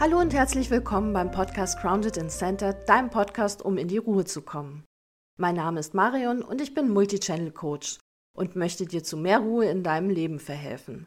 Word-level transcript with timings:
Hallo 0.00 0.18
und 0.18 0.32
herzlich 0.32 0.70
willkommen 0.70 1.12
beim 1.12 1.30
Podcast 1.30 1.78
Grounded 1.78 2.16
in 2.16 2.30
Center, 2.30 2.72
deinem 2.72 3.10
Podcast, 3.10 3.60
um 3.60 3.76
in 3.76 3.86
die 3.86 3.98
Ruhe 3.98 4.24
zu 4.24 4.40
kommen. 4.40 4.82
Mein 5.36 5.56
Name 5.56 5.78
ist 5.78 5.92
Marion 5.92 6.40
und 6.40 6.62
ich 6.62 6.72
bin 6.72 6.88
Multichannel 6.88 7.50
Coach 7.50 7.98
und 8.34 8.56
möchte 8.56 8.86
dir 8.86 9.04
zu 9.04 9.18
mehr 9.18 9.40
Ruhe 9.40 9.66
in 9.66 9.82
deinem 9.82 10.08
Leben 10.08 10.38
verhelfen. 10.38 11.04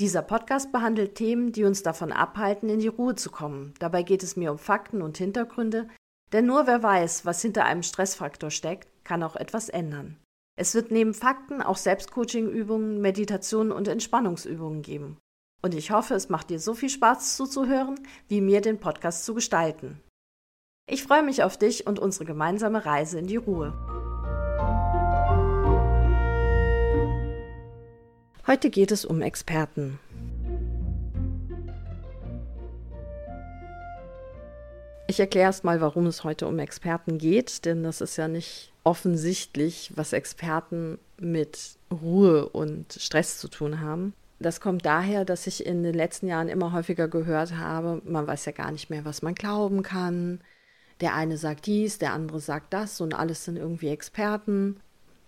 Dieser 0.00 0.20
Podcast 0.20 0.70
behandelt 0.70 1.14
Themen, 1.14 1.52
die 1.52 1.64
uns 1.64 1.82
davon 1.82 2.12
abhalten, 2.12 2.68
in 2.68 2.80
die 2.80 2.88
Ruhe 2.88 3.14
zu 3.14 3.30
kommen. 3.30 3.72
Dabei 3.78 4.02
geht 4.02 4.22
es 4.22 4.36
mir 4.36 4.52
um 4.52 4.58
Fakten 4.58 5.00
und 5.00 5.16
Hintergründe, 5.16 5.88
denn 6.34 6.44
nur 6.44 6.66
wer 6.66 6.82
weiß, 6.82 7.24
was 7.24 7.40
hinter 7.40 7.64
einem 7.64 7.82
Stressfaktor 7.82 8.50
steckt, 8.50 9.02
kann 9.02 9.22
auch 9.22 9.36
etwas 9.36 9.70
ändern. 9.70 10.18
Es 10.58 10.74
wird 10.74 10.90
neben 10.90 11.14
Fakten 11.14 11.62
auch 11.62 11.78
Selbstcoaching-Übungen, 11.78 13.00
Meditationen 13.00 13.72
und 13.72 13.88
Entspannungsübungen 13.88 14.82
geben. 14.82 15.16
Und 15.62 15.74
ich 15.74 15.90
hoffe, 15.90 16.14
es 16.14 16.28
macht 16.28 16.50
dir 16.50 16.60
so 16.60 16.74
viel 16.74 16.90
Spaß 16.90 17.36
zuzuhören, 17.36 17.98
wie 18.28 18.40
mir 18.40 18.60
den 18.60 18.78
Podcast 18.78 19.24
zu 19.24 19.34
gestalten. 19.34 20.00
Ich 20.88 21.02
freue 21.02 21.22
mich 21.22 21.42
auf 21.42 21.56
dich 21.56 21.86
und 21.86 21.98
unsere 21.98 22.24
gemeinsame 22.24 22.84
Reise 22.86 23.18
in 23.18 23.26
die 23.26 23.36
Ruhe. 23.36 23.72
Heute 28.46 28.70
geht 28.70 28.92
es 28.92 29.04
um 29.04 29.22
Experten. 29.22 29.98
Ich 35.08 35.18
erkläre 35.18 35.46
erst 35.46 35.64
mal, 35.64 35.80
warum 35.80 36.06
es 36.06 36.22
heute 36.22 36.46
um 36.46 36.58
Experten 36.60 37.18
geht, 37.18 37.64
denn 37.64 37.82
das 37.82 38.00
ist 38.00 38.16
ja 38.16 38.28
nicht 38.28 38.72
offensichtlich, 38.84 39.92
was 39.96 40.12
Experten 40.12 40.98
mit 41.18 41.76
Ruhe 41.90 42.48
und 42.48 42.92
Stress 42.92 43.38
zu 43.38 43.48
tun 43.48 43.80
haben. 43.80 44.14
Das 44.38 44.60
kommt 44.60 44.84
daher, 44.84 45.24
dass 45.24 45.46
ich 45.46 45.64
in 45.64 45.82
den 45.82 45.94
letzten 45.94 46.26
Jahren 46.26 46.48
immer 46.48 46.72
häufiger 46.72 47.08
gehört 47.08 47.56
habe, 47.56 48.02
man 48.04 48.26
weiß 48.26 48.44
ja 48.44 48.52
gar 48.52 48.70
nicht 48.70 48.90
mehr, 48.90 49.04
was 49.04 49.22
man 49.22 49.34
glauben 49.34 49.82
kann. 49.82 50.40
Der 51.00 51.14
eine 51.14 51.36
sagt 51.38 51.66
dies, 51.66 51.98
der 51.98 52.12
andere 52.12 52.40
sagt 52.40 52.72
das 52.72 53.00
und 53.00 53.14
alles 53.14 53.44
sind 53.44 53.56
irgendwie 53.56 53.88
Experten. 53.88 54.80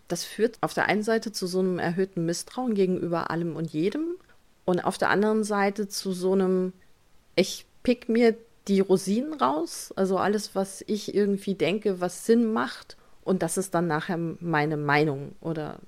Das 0.09 0.25
führt 0.25 0.59
auf 0.63 0.75
der 0.75 0.87
einen 0.87 1.03
Seite 1.03 1.33
zu 1.33 1.47
so 1.47 1.61
einem 1.61 1.79
erhöhten 1.79 2.25
Misstrauen 2.25 2.75
gegenüber 2.75 3.31
allem 3.31 3.57
und 3.57 3.71
jedem 3.71 4.17
und 4.65 4.81
auf 4.81 4.99
der 4.99 5.11
anderen 5.11 5.45
Seite 5.45 5.89
zu 5.89 6.13
so 6.13 6.33
einem, 6.33 6.75
ich 7.37 7.67
pick 7.83 8.09
mir 8.11 8.37
die 8.69 8.81
Rosinen 8.81 9.33
raus, 9.33 9.93
also 9.97 10.19
alles, 10.19 10.55
was 10.55 10.85
ich 10.87 11.15
irgendwie 11.15 11.55
denke, 11.55 12.01
was 12.01 12.27
Sinn 12.27 12.53
macht 12.53 12.99
und 13.25 13.43
das 13.43 13.57
ist 13.57 13.75
dann 13.75 13.87
nachher 13.87 14.19
meine 14.19 14.77
Meinung 14.77 15.33
oder 15.41 15.79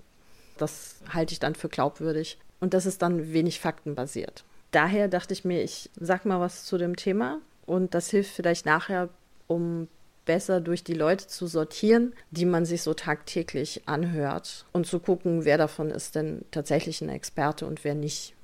das 0.57 0.97
halte 1.13 1.35
ich 1.35 1.41
dann 1.41 1.55
für 1.55 1.69
glaubwürdig. 1.69 2.39
Und 2.61 2.75
das 2.75 2.87
ist 2.87 3.03
dann 3.03 3.33
wenig 3.33 3.59
faktenbasiert. 3.61 4.45
Daher 4.71 5.09
dachte 5.09 5.33
ich 5.33 5.45
mir, 5.45 5.63
ich 5.63 5.91
sag 5.99 6.25
mal 6.25 6.41
was 6.41 6.65
zu 6.65 6.79
dem 6.79 6.95
Thema 6.95 7.41
und 7.67 7.95
das 7.95 8.11
hilft 8.11 8.35
vielleicht 8.35 8.67
nachher, 8.67 9.09
um 9.47 9.89
besser 10.27 10.61
durch 10.61 10.85
die 10.85 10.95
Leute 10.95 11.27
zu 11.27 11.47
sortieren, 11.47 12.13
die 12.31 12.45
man 12.45 12.65
sich 12.65 12.83
so 12.83 12.95
tagtäglich 12.95 13.83
anhört 13.87 14.65
und 14.73 14.87
zu 14.87 15.01
gucken, 15.01 15.45
wer 15.45 15.59
davon 15.59 15.91
ist 15.91 16.15
denn 16.15 16.45
tatsächlich 16.51 17.01
ein 17.01 17.09
Experte 17.09 17.67
und 17.67 17.83
wer 17.83 17.95
nicht. 17.95 18.35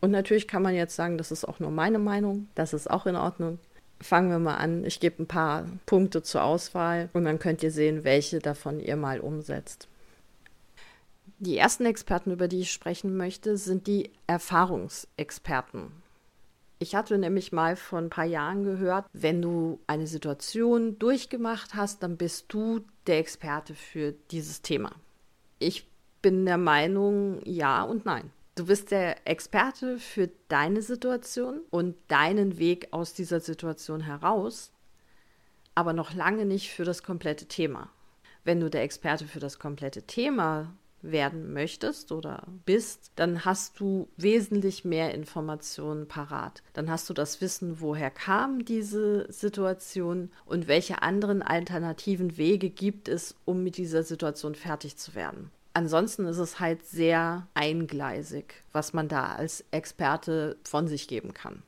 Und 0.00 0.10
natürlich 0.10 0.48
kann 0.48 0.62
man 0.62 0.74
jetzt 0.74 0.96
sagen, 0.96 1.18
das 1.18 1.30
ist 1.30 1.46
auch 1.46 1.60
nur 1.60 1.70
meine 1.70 1.98
Meinung, 1.98 2.48
das 2.54 2.72
ist 2.72 2.90
auch 2.90 3.06
in 3.06 3.16
Ordnung. 3.16 3.58
Fangen 4.00 4.30
wir 4.30 4.38
mal 4.38 4.56
an. 4.56 4.84
Ich 4.84 5.00
gebe 5.00 5.22
ein 5.22 5.26
paar 5.26 5.66
Punkte 5.86 6.22
zur 6.22 6.44
Auswahl 6.44 7.08
und 7.12 7.24
dann 7.24 7.40
könnt 7.40 7.64
ihr 7.64 7.72
sehen, 7.72 8.04
welche 8.04 8.38
davon 8.38 8.78
ihr 8.78 8.96
mal 8.96 9.20
umsetzt. 9.20 9.88
Die 11.40 11.56
ersten 11.56 11.86
Experten, 11.86 12.32
über 12.32 12.48
die 12.48 12.62
ich 12.62 12.72
sprechen 12.72 13.16
möchte, 13.16 13.56
sind 13.56 13.86
die 13.86 14.10
Erfahrungsexperten. 14.26 15.92
Ich 16.80 16.96
hatte 16.96 17.16
nämlich 17.16 17.52
mal 17.52 17.76
vor 17.76 18.00
ein 18.00 18.10
paar 18.10 18.24
Jahren 18.24 18.64
gehört, 18.64 19.06
wenn 19.12 19.40
du 19.40 19.78
eine 19.86 20.08
Situation 20.08 20.98
durchgemacht 20.98 21.74
hast, 21.74 22.02
dann 22.02 22.16
bist 22.16 22.46
du 22.48 22.80
der 23.06 23.18
Experte 23.18 23.74
für 23.74 24.14
dieses 24.32 24.62
Thema. 24.62 24.92
Ich 25.60 25.86
bin 26.22 26.44
der 26.44 26.58
Meinung, 26.58 27.40
ja 27.44 27.82
und 27.82 28.04
nein. 28.04 28.32
Du 28.56 28.66
bist 28.66 28.90
der 28.90 29.24
Experte 29.28 29.98
für 29.98 30.30
deine 30.48 30.82
Situation 30.82 31.60
und 31.70 31.94
deinen 32.08 32.58
Weg 32.58 32.88
aus 32.90 33.14
dieser 33.14 33.38
Situation 33.38 34.00
heraus, 34.00 34.72
aber 35.76 35.92
noch 35.92 36.14
lange 36.14 36.46
nicht 36.46 36.72
für 36.72 36.84
das 36.84 37.04
komplette 37.04 37.46
Thema. 37.46 37.90
Wenn 38.42 38.58
du 38.58 38.68
der 38.70 38.82
Experte 38.82 39.26
für 39.26 39.38
das 39.38 39.60
komplette 39.60 40.02
Thema 40.02 40.74
werden 41.02 41.52
möchtest 41.52 42.12
oder 42.12 42.44
bist, 42.64 43.12
dann 43.16 43.44
hast 43.44 43.80
du 43.80 44.08
wesentlich 44.16 44.84
mehr 44.84 45.14
Informationen 45.14 46.08
parat. 46.08 46.62
Dann 46.72 46.90
hast 46.90 47.08
du 47.08 47.14
das 47.14 47.40
Wissen, 47.40 47.80
woher 47.80 48.10
kam 48.10 48.64
diese 48.64 49.30
Situation 49.32 50.30
und 50.44 50.68
welche 50.68 51.02
anderen 51.02 51.42
alternativen 51.42 52.36
Wege 52.36 52.70
gibt 52.70 53.08
es, 53.08 53.34
um 53.44 53.62
mit 53.62 53.76
dieser 53.76 54.02
Situation 54.02 54.54
fertig 54.54 54.96
zu 54.96 55.14
werden. 55.14 55.50
Ansonsten 55.74 56.26
ist 56.26 56.38
es 56.38 56.58
halt 56.58 56.84
sehr 56.84 57.46
eingleisig, 57.54 58.54
was 58.72 58.92
man 58.92 59.06
da 59.06 59.34
als 59.34 59.64
Experte 59.70 60.56
von 60.64 60.88
sich 60.88 61.06
geben 61.06 61.34
kann. 61.34 61.62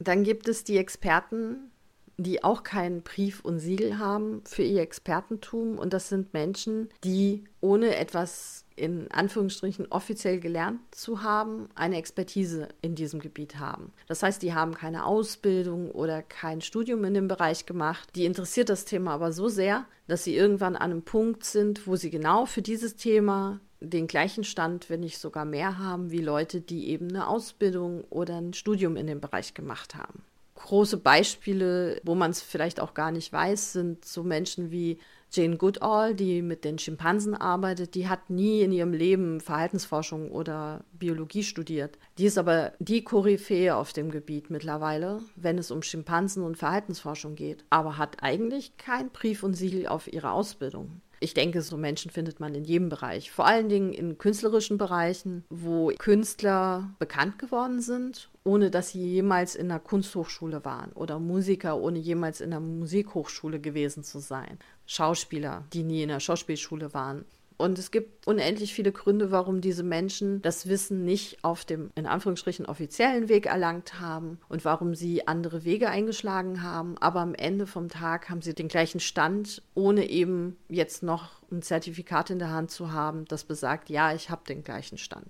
Dann 0.00 0.24
gibt 0.24 0.48
es 0.48 0.64
die 0.64 0.76
Experten, 0.76 1.70
die 2.16 2.44
auch 2.44 2.62
keinen 2.62 3.02
Brief 3.02 3.40
und 3.40 3.58
Siegel 3.58 3.98
haben 3.98 4.42
für 4.44 4.62
ihr 4.62 4.82
Expertentum. 4.82 5.78
Und 5.78 5.92
das 5.92 6.08
sind 6.08 6.32
Menschen, 6.32 6.88
die 7.02 7.44
ohne 7.60 7.96
etwas 7.96 8.63
in 8.76 9.10
Anführungsstrichen 9.10 9.86
offiziell 9.90 10.40
gelernt 10.40 10.80
zu 10.90 11.22
haben, 11.22 11.68
eine 11.74 11.96
Expertise 11.96 12.68
in 12.82 12.94
diesem 12.94 13.20
Gebiet 13.20 13.58
haben. 13.58 13.92
Das 14.08 14.22
heißt, 14.22 14.42
die 14.42 14.54
haben 14.54 14.74
keine 14.74 15.06
Ausbildung 15.06 15.90
oder 15.90 16.22
kein 16.22 16.60
Studium 16.60 17.04
in 17.04 17.14
dem 17.14 17.28
Bereich 17.28 17.66
gemacht. 17.66 18.08
Die 18.14 18.24
interessiert 18.24 18.68
das 18.68 18.84
Thema 18.84 19.12
aber 19.12 19.32
so 19.32 19.48
sehr, 19.48 19.86
dass 20.08 20.24
sie 20.24 20.34
irgendwann 20.34 20.76
an 20.76 20.90
einem 20.90 21.02
Punkt 21.02 21.44
sind, 21.44 21.86
wo 21.86 21.96
sie 21.96 22.10
genau 22.10 22.46
für 22.46 22.62
dieses 22.62 22.96
Thema 22.96 23.60
den 23.80 24.06
gleichen 24.06 24.44
Stand, 24.44 24.90
wenn 24.90 25.00
nicht 25.00 25.18
sogar 25.18 25.44
mehr 25.44 25.78
haben, 25.78 26.10
wie 26.10 26.20
Leute, 26.20 26.60
die 26.60 26.88
eben 26.88 27.08
eine 27.08 27.28
Ausbildung 27.28 28.04
oder 28.10 28.38
ein 28.38 28.54
Studium 28.54 28.96
in 28.96 29.06
dem 29.06 29.20
Bereich 29.20 29.54
gemacht 29.54 29.94
haben. 29.94 30.24
Große 30.54 30.96
Beispiele, 30.96 32.00
wo 32.04 32.14
man 32.14 32.30
es 32.30 32.40
vielleicht 32.40 32.80
auch 32.80 32.94
gar 32.94 33.10
nicht 33.10 33.32
weiß, 33.32 33.72
sind 33.72 34.04
so 34.04 34.22
Menschen 34.22 34.70
wie 34.70 34.98
Jane 35.34 35.56
Goodall, 35.56 36.14
die 36.14 36.42
mit 36.42 36.64
den 36.64 36.78
Schimpansen 36.78 37.34
arbeitet, 37.34 37.96
die 37.96 38.08
hat 38.08 38.30
nie 38.30 38.60
in 38.62 38.70
ihrem 38.70 38.92
Leben 38.92 39.40
Verhaltensforschung 39.40 40.30
oder 40.30 40.84
Biologie 40.92 41.42
studiert. 41.42 41.98
Die 42.18 42.26
ist 42.26 42.38
aber 42.38 42.72
die 42.78 43.02
Koryphäe 43.02 43.74
auf 43.74 43.92
dem 43.92 44.12
Gebiet 44.12 44.48
mittlerweile, 44.50 45.22
wenn 45.34 45.58
es 45.58 45.72
um 45.72 45.82
Schimpansen 45.82 46.44
und 46.44 46.56
Verhaltensforschung 46.56 47.34
geht, 47.34 47.64
aber 47.68 47.98
hat 47.98 48.22
eigentlich 48.22 48.76
kein 48.76 49.10
Brief 49.10 49.42
und 49.42 49.54
Siegel 49.54 49.88
auf 49.88 50.12
ihre 50.12 50.30
Ausbildung. 50.30 51.00
Ich 51.24 51.32
denke, 51.32 51.62
so 51.62 51.78
Menschen 51.78 52.10
findet 52.10 52.38
man 52.38 52.54
in 52.54 52.64
jedem 52.64 52.90
Bereich. 52.90 53.30
Vor 53.30 53.46
allen 53.46 53.70
Dingen 53.70 53.94
in 53.94 54.18
künstlerischen 54.18 54.76
Bereichen, 54.76 55.42
wo 55.48 55.90
Künstler 55.96 56.94
bekannt 56.98 57.38
geworden 57.38 57.80
sind, 57.80 58.28
ohne 58.44 58.70
dass 58.70 58.90
sie 58.90 59.02
jemals 59.02 59.54
in 59.54 59.70
einer 59.70 59.80
Kunsthochschule 59.80 60.66
waren. 60.66 60.92
Oder 60.92 61.18
Musiker, 61.18 61.78
ohne 61.78 61.98
jemals 61.98 62.42
in 62.42 62.52
einer 62.52 62.60
Musikhochschule 62.60 63.58
gewesen 63.58 64.04
zu 64.04 64.18
sein. 64.18 64.58
Schauspieler, 64.84 65.64
die 65.72 65.82
nie 65.82 66.02
in 66.02 66.10
der 66.10 66.20
Schauspielschule 66.20 66.92
waren. 66.92 67.24
Und 67.56 67.78
es 67.78 67.92
gibt 67.92 68.26
unendlich 68.26 68.74
viele 68.74 68.90
Gründe, 68.90 69.30
warum 69.30 69.60
diese 69.60 69.84
Menschen 69.84 70.42
das 70.42 70.68
Wissen 70.68 71.04
nicht 71.04 71.44
auf 71.44 71.64
dem 71.64 71.90
in 71.94 72.06
Anführungsstrichen 72.06 72.66
offiziellen 72.66 73.28
Weg 73.28 73.46
erlangt 73.46 74.00
haben 74.00 74.38
und 74.48 74.64
warum 74.64 74.94
sie 74.94 75.28
andere 75.28 75.64
Wege 75.64 75.88
eingeschlagen 75.88 76.62
haben. 76.62 76.98
Aber 76.98 77.20
am 77.20 77.34
Ende 77.34 77.66
vom 77.66 77.88
Tag 77.88 78.28
haben 78.28 78.42
sie 78.42 78.54
den 78.54 78.68
gleichen 78.68 78.98
Stand, 78.98 79.62
ohne 79.74 80.08
eben 80.08 80.56
jetzt 80.68 81.04
noch 81.04 81.42
ein 81.52 81.62
Zertifikat 81.62 82.30
in 82.30 82.40
der 82.40 82.50
Hand 82.50 82.72
zu 82.72 82.92
haben, 82.92 83.24
das 83.26 83.44
besagt, 83.44 83.88
ja, 83.88 84.12
ich 84.12 84.30
habe 84.30 84.42
den 84.48 84.64
gleichen 84.64 84.98
Stand. 84.98 85.26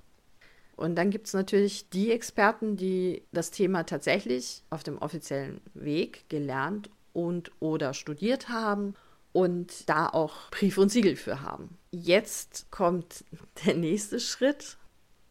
Und 0.77 0.97
dann 0.97 1.11
gibt 1.11 1.27
es 1.27 1.35
natürlich 1.35 1.91
die 1.91 2.11
Experten, 2.11 2.77
die 2.77 3.23
das 3.33 3.51
Thema 3.51 3.85
tatsächlich 3.85 4.63
auf 4.71 4.83
dem 4.83 4.99
offiziellen 4.99 5.61
Weg 5.75 6.29
gelernt 6.29 6.91
und 7.13 7.53
oder 7.61 7.95
studiert 7.95 8.49
haben 8.49 8.95
und 9.35 9.89
da 9.91 10.07
auch 10.09 10.51
Brief 10.53 10.79
und 10.79 10.91
Siegel 10.91 11.17
für 11.17 11.43
haben. 11.43 11.77
Jetzt 11.91 12.71
kommt 12.71 13.25
der 13.67 13.75
nächste 13.75 14.21
Schritt. 14.21 14.79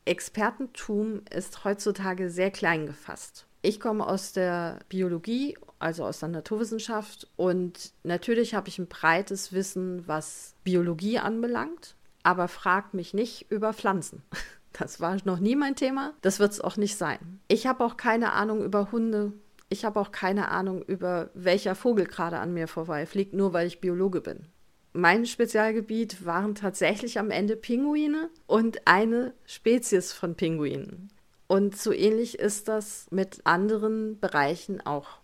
Expertentum 0.05 1.21
ist 1.33 1.63
heutzutage 1.63 2.29
sehr 2.29 2.51
klein 2.51 2.85
gefasst. 2.85 3.47
Ich 3.61 3.79
komme 3.79 4.05
aus 4.05 4.33
der 4.33 4.79
Biologie, 4.89 5.57
also 5.79 6.03
aus 6.03 6.19
der 6.19 6.27
Naturwissenschaft 6.27 7.29
und 7.37 7.93
natürlich 8.03 8.53
habe 8.53 8.67
ich 8.67 8.77
ein 8.77 8.87
breites 8.87 9.53
Wissen, 9.53 10.05
was 10.05 10.55
Biologie 10.65 11.19
anbelangt, 11.19 11.95
aber 12.23 12.49
frag 12.49 12.93
mich 12.93 13.13
nicht 13.13 13.49
über 13.49 13.73
Pflanzen. 13.73 14.21
Das 14.75 14.99
war 14.99 15.15
noch 15.23 15.37
nie 15.37 15.55
mein 15.55 15.75
Thema, 15.75 16.15
das 16.23 16.39
wird 16.39 16.51
es 16.51 16.59
auch 16.59 16.77
nicht 16.77 16.97
sein. 16.97 17.39
Ich 17.47 17.67
habe 17.67 17.85
auch 17.85 17.95
keine 17.95 18.31
Ahnung 18.31 18.63
über 18.63 18.91
Hunde, 18.91 19.31
ich 19.73 19.83
habe 19.83 19.99
auch 19.99 20.11
keine 20.11 20.49
Ahnung 20.49 20.83
über 20.83 21.31
welcher 21.33 21.75
Vogel 21.75 22.05
gerade 22.05 22.37
an 22.37 22.53
mir 22.53 22.67
vorbeifliegt, 22.67 23.33
nur 23.33 23.53
weil 23.53 23.67
ich 23.67 23.81
Biologe 23.81 24.21
bin. 24.21 24.45
Mein 24.93 25.25
Spezialgebiet 25.25 26.23
waren 26.25 26.53
tatsächlich 26.53 27.17
am 27.17 27.31
Ende 27.31 27.55
Pinguine 27.55 28.29
und 28.45 28.87
eine 28.87 29.33
Spezies 29.45 30.13
von 30.13 30.35
Pinguinen. 30.35 31.09
Und 31.47 31.75
so 31.75 31.91
ähnlich 31.91 32.37
ist 32.37 32.67
das 32.67 33.07
mit 33.09 33.41
anderen 33.45 34.19
Bereichen 34.19 34.79
auch. 34.81 35.17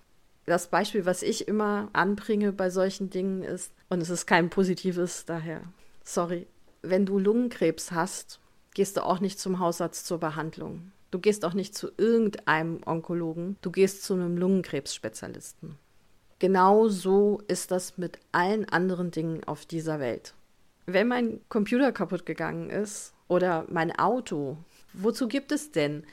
Das 0.47 0.69
Beispiel, 0.69 1.05
was 1.05 1.21
ich 1.21 1.47
immer 1.47 1.89
anbringe 1.93 2.51
bei 2.51 2.71
solchen 2.71 3.11
Dingen 3.11 3.43
ist, 3.43 3.71
und 3.87 4.01
es 4.01 4.09
ist 4.09 4.25
kein 4.25 4.49
positives, 4.49 5.25
daher, 5.25 5.61
sorry, 6.03 6.47
wenn 6.81 7.05
du 7.05 7.19
Lungenkrebs 7.19 7.91
hast, 7.91 8.39
gehst 8.73 8.97
du 8.97 9.05
auch 9.05 9.19
nicht 9.19 9.39
zum 9.39 9.59
Hausarzt 9.59 10.07
zur 10.07 10.19
Behandlung. 10.19 10.91
Du 11.11 11.19
gehst 11.19 11.43
auch 11.43 11.53
nicht 11.53 11.75
zu 11.75 11.91
irgendeinem 11.97 12.81
Onkologen, 12.85 13.57
du 13.61 13.71
gehst 13.71 14.03
zu 14.03 14.13
einem 14.13 14.37
Lungenkrebsspezialisten. 14.37 15.77
Genau 16.37 16.87
so 16.87 17.41
ist 17.47 17.71
das 17.71 17.97
mit 17.97 18.19
allen 18.31 18.69
anderen 18.69 19.11
Dingen 19.11 19.43
auf 19.43 19.65
dieser 19.65 19.99
Welt. 19.99 20.33
Wenn 20.85 21.07
mein 21.07 21.41
Computer 21.49 21.91
kaputt 21.91 22.25
gegangen 22.25 22.69
ist 22.69 23.13
oder 23.27 23.65
mein 23.69 23.97
Auto, 23.97 24.57
wozu 24.93 25.27
gibt 25.27 25.51
es 25.51 25.71
denn 25.71 26.05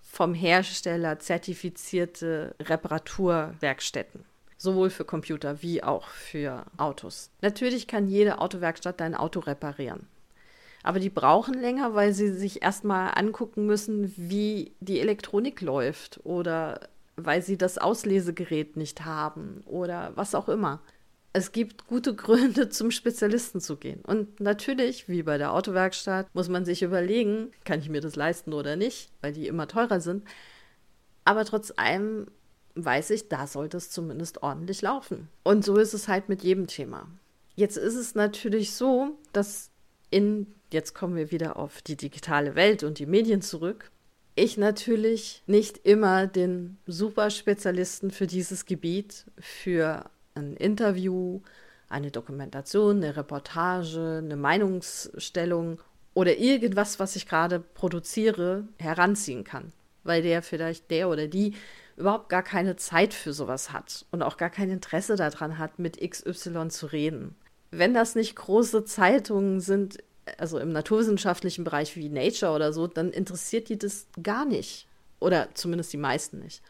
vom 0.00 0.34
Hersteller 0.34 1.18
zertifizierte 1.18 2.54
Reparaturwerkstätten? 2.60 4.24
Sowohl 4.56 4.90
für 4.90 5.04
Computer 5.04 5.62
wie 5.62 5.82
auch 5.82 6.08
für 6.08 6.64
Autos. 6.76 7.30
Natürlich 7.40 7.86
kann 7.86 8.08
jede 8.08 8.38
Autowerkstatt 8.38 9.00
dein 9.00 9.14
Auto 9.14 9.40
reparieren. 9.40 10.06
Aber 10.82 10.98
die 10.98 11.10
brauchen 11.10 11.54
länger, 11.54 11.94
weil 11.94 12.12
sie 12.12 12.32
sich 12.32 12.62
erstmal 12.62 13.12
angucken 13.14 13.66
müssen, 13.66 14.12
wie 14.16 14.72
die 14.80 15.00
Elektronik 15.00 15.60
läuft 15.60 16.20
oder 16.24 16.80
weil 17.16 17.42
sie 17.42 17.56
das 17.56 17.78
Auslesegerät 17.78 18.76
nicht 18.76 19.04
haben 19.04 19.62
oder 19.66 20.12
was 20.16 20.34
auch 20.34 20.48
immer. 20.48 20.80
Es 21.32 21.52
gibt 21.52 21.86
gute 21.86 22.14
Gründe, 22.16 22.68
zum 22.68 22.90
Spezialisten 22.90 23.60
zu 23.60 23.76
gehen. 23.76 24.00
Und 24.02 24.40
natürlich, 24.40 25.08
wie 25.08 25.22
bei 25.22 25.38
der 25.38 25.52
Autowerkstatt, 25.52 26.26
muss 26.34 26.48
man 26.48 26.64
sich 26.64 26.82
überlegen, 26.82 27.50
kann 27.64 27.80
ich 27.80 27.88
mir 27.88 28.00
das 28.00 28.16
leisten 28.16 28.52
oder 28.52 28.76
nicht, 28.76 29.10
weil 29.20 29.32
die 29.32 29.46
immer 29.46 29.68
teurer 29.68 30.00
sind. 30.00 30.24
Aber 31.24 31.44
trotz 31.44 31.72
allem 31.76 32.26
weiß 32.74 33.10
ich, 33.10 33.28
da 33.28 33.46
sollte 33.46 33.76
es 33.76 33.90
zumindest 33.90 34.42
ordentlich 34.42 34.82
laufen. 34.82 35.28
Und 35.44 35.64
so 35.64 35.76
ist 35.76 35.94
es 35.94 36.08
halt 36.08 36.28
mit 36.28 36.42
jedem 36.42 36.66
Thema. 36.66 37.06
Jetzt 37.54 37.76
ist 37.76 37.96
es 37.96 38.14
natürlich 38.14 38.72
so, 38.72 39.18
dass 39.32 39.70
in 40.10 40.46
jetzt 40.72 40.94
kommen 40.94 41.16
wir 41.16 41.30
wieder 41.30 41.56
auf 41.56 41.82
die 41.82 41.96
digitale 41.96 42.54
Welt 42.54 42.82
und 42.82 42.98
die 42.98 43.06
Medien 43.06 43.42
zurück, 43.42 43.90
ich 44.34 44.56
natürlich 44.56 45.42
nicht 45.46 45.78
immer 45.86 46.26
den 46.26 46.78
Superspezialisten 46.86 48.10
für 48.10 48.26
dieses 48.26 48.64
Gebiet 48.64 49.26
für 49.38 50.10
ein 50.34 50.56
Interview, 50.56 51.40
eine 51.88 52.10
Dokumentation, 52.10 52.96
eine 52.96 53.16
Reportage, 53.16 54.20
eine 54.22 54.36
Meinungsstellung 54.36 55.80
oder 56.14 56.38
irgendwas, 56.38 56.98
was 56.98 57.16
ich 57.16 57.26
gerade 57.26 57.60
produziere, 57.60 58.66
heranziehen 58.78 59.44
kann, 59.44 59.72
weil 60.02 60.22
der 60.22 60.42
vielleicht 60.42 60.90
der 60.90 61.08
oder 61.08 61.26
die 61.26 61.54
überhaupt 61.96 62.30
gar 62.30 62.42
keine 62.42 62.76
Zeit 62.76 63.12
für 63.12 63.34
sowas 63.34 63.72
hat 63.72 64.06
und 64.10 64.22
auch 64.22 64.38
gar 64.38 64.50
kein 64.50 64.70
Interesse 64.70 65.16
daran 65.16 65.58
hat, 65.58 65.78
mit 65.78 66.00
XY 66.00 66.68
zu 66.68 66.86
reden. 66.86 67.36
Wenn 67.70 67.92
das 67.92 68.14
nicht 68.14 68.36
große 68.36 68.84
Zeitungen 68.84 69.60
sind 69.60 69.98
also 70.38 70.58
im 70.58 70.72
naturwissenschaftlichen 70.72 71.64
Bereich 71.64 71.96
wie 71.96 72.08
Nature 72.08 72.52
oder 72.52 72.72
so, 72.72 72.86
dann 72.86 73.10
interessiert 73.10 73.68
die 73.68 73.78
das 73.78 74.06
gar 74.22 74.44
nicht. 74.44 74.86
Oder 75.20 75.48
zumindest 75.54 75.92
die 75.92 75.98
meisten 75.98 76.40
nicht. 76.40 76.62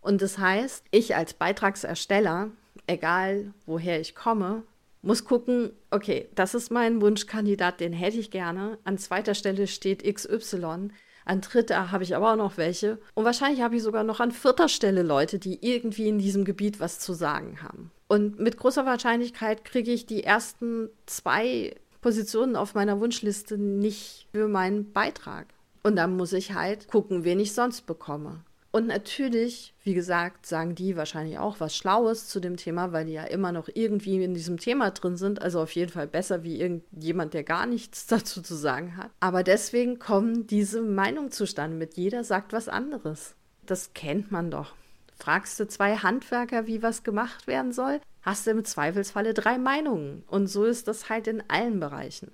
Und 0.00 0.22
das 0.22 0.38
heißt, 0.38 0.84
ich 0.90 1.16
als 1.16 1.34
Beitragsersteller, 1.34 2.50
egal 2.86 3.52
woher 3.66 4.00
ich 4.00 4.14
komme, 4.14 4.62
muss 5.02 5.24
gucken, 5.24 5.72
okay, 5.90 6.28
das 6.34 6.54
ist 6.54 6.70
mein 6.70 7.00
Wunschkandidat, 7.00 7.80
den 7.80 7.92
hätte 7.92 8.18
ich 8.18 8.30
gerne. 8.30 8.78
An 8.84 8.98
zweiter 8.98 9.34
Stelle 9.34 9.66
steht 9.66 10.02
XY. 10.02 10.90
An 11.24 11.40
dritter 11.40 11.92
habe 11.92 12.04
ich 12.04 12.16
aber 12.16 12.32
auch 12.32 12.36
noch 12.36 12.56
welche. 12.56 12.98
Und 13.14 13.24
wahrscheinlich 13.24 13.60
habe 13.60 13.76
ich 13.76 13.82
sogar 13.82 14.02
noch 14.02 14.20
an 14.20 14.32
vierter 14.32 14.68
Stelle 14.68 15.02
Leute, 15.02 15.38
die 15.38 15.58
irgendwie 15.60 16.08
in 16.08 16.18
diesem 16.18 16.44
Gebiet 16.44 16.80
was 16.80 17.00
zu 17.00 17.12
sagen 17.12 17.62
haben. 17.62 17.90
Und 18.08 18.40
mit 18.40 18.56
großer 18.56 18.86
Wahrscheinlichkeit 18.86 19.64
kriege 19.64 19.92
ich 19.92 20.06
die 20.06 20.24
ersten 20.24 20.88
zwei 21.04 21.76
Positionen 22.00 22.56
auf 22.56 22.74
meiner 22.74 23.00
Wunschliste 23.00 23.58
nicht 23.58 24.28
für 24.32 24.48
meinen 24.48 24.92
Beitrag. 24.92 25.46
Und 25.82 25.96
dann 25.96 26.16
muss 26.16 26.32
ich 26.32 26.52
halt 26.54 26.88
gucken, 26.88 27.24
wen 27.24 27.40
ich 27.40 27.54
sonst 27.54 27.86
bekomme. 27.86 28.44
Und 28.70 28.86
natürlich, 28.86 29.74
wie 29.82 29.94
gesagt, 29.94 30.44
sagen 30.44 30.74
die 30.74 30.96
wahrscheinlich 30.96 31.38
auch 31.38 31.58
was 31.58 31.74
Schlaues 31.74 32.28
zu 32.28 32.38
dem 32.38 32.56
Thema, 32.58 32.92
weil 32.92 33.06
die 33.06 33.14
ja 33.14 33.24
immer 33.24 33.50
noch 33.50 33.68
irgendwie 33.72 34.22
in 34.22 34.34
diesem 34.34 34.58
Thema 34.58 34.90
drin 34.90 35.16
sind. 35.16 35.40
Also 35.40 35.60
auf 35.60 35.72
jeden 35.72 35.90
Fall 35.90 36.06
besser 36.06 36.42
wie 36.42 36.60
irgendjemand, 36.60 37.32
der 37.32 37.44
gar 37.44 37.64
nichts 37.64 38.06
dazu 38.08 38.42
zu 38.42 38.54
sagen 38.54 38.96
hat. 38.96 39.10
Aber 39.20 39.42
deswegen 39.42 39.98
kommen 39.98 40.46
diese 40.46 40.82
Meinungen 40.82 41.30
zustande 41.30 41.76
mit 41.76 41.96
jeder 41.96 42.24
sagt 42.24 42.52
was 42.52 42.68
anderes. 42.68 43.34
Das 43.64 43.94
kennt 43.94 44.30
man 44.30 44.50
doch. 44.50 44.74
Fragst 45.16 45.58
du 45.58 45.66
zwei 45.66 45.96
Handwerker, 45.96 46.66
wie 46.66 46.82
was 46.82 47.02
gemacht 47.02 47.46
werden 47.46 47.72
soll, 47.72 48.00
hast 48.28 48.46
du 48.46 48.50
im 48.50 48.64
Zweifelsfalle 48.64 49.32
drei 49.32 49.56
Meinungen. 49.56 50.22
Und 50.26 50.48
so 50.48 50.64
ist 50.64 50.86
das 50.86 51.08
halt 51.08 51.26
in 51.28 51.42
allen 51.48 51.80
Bereichen. 51.80 52.30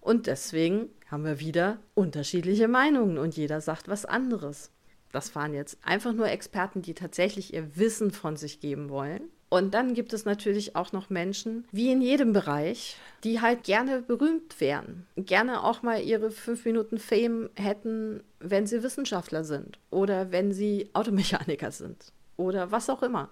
Und 0.00 0.26
deswegen 0.26 0.90
haben 1.10 1.24
wir 1.24 1.40
wieder 1.40 1.78
unterschiedliche 1.94 2.68
Meinungen 2.68 3.16
und 3.16 3.36
jeder 3.36 3.60
sagt 3.60 3.88
was 3.88 4.04
anderes. 4.04 4.70
Das 5.10 5.34
waren 5.34 5.54
jetzt 5.54 5.78
einfach 5.82 6.12
nur 6.12 6.28
Experten, 6.28 6.82
die 6.82 6.94
tatsächlich 6.94 7.54
ihr 7.54 7.76
Wissen 7.76 8.10
von 8.10 8.36
sich 8.36 8.60
geben 8.60 8.90
wollen. 8.90 9.22
Und 9.48 9.74
dann 9.74 9.94
gibt 9.94 10.12
es 10.12 10.24
natürlich 10.24 10.76
auch 10.76 10.92
noch 10.92 11.08
Menschen, 11.08 11.66
wie 11.72 11.92
in 11.92 12.02
jedem 12.02 12.32
Bereich, 12.32 12.96
die 13.22 13.40
halt 13.40 13.64
gerne 13.64 14.02
berühmt 14.02 14.60
wären. 14.60 15.06
Gerne 15.16 15.64
auch 15.64 15.82
mal 15.82 16.02
ihre 16.02 16.30
fünf 16.30 16.64
Minuten 16.64 16.98
Fame 16.98 17.50
hätten, 17.54 18.22
wenn 18.40 18.66
sie 18.66 18.82
Wissenschaftler 18.82 19.44
sind 19.44 19.78
oder 19.90 20.30
wenn 20.30 20.52
sie 20.52 20.90
Automechaniker 20.94 21.70
sind 21.70 22.12
oder 22.36 22.70
was 22.70 22.90
auch 22.90 23.02
immer. 23.02 23.30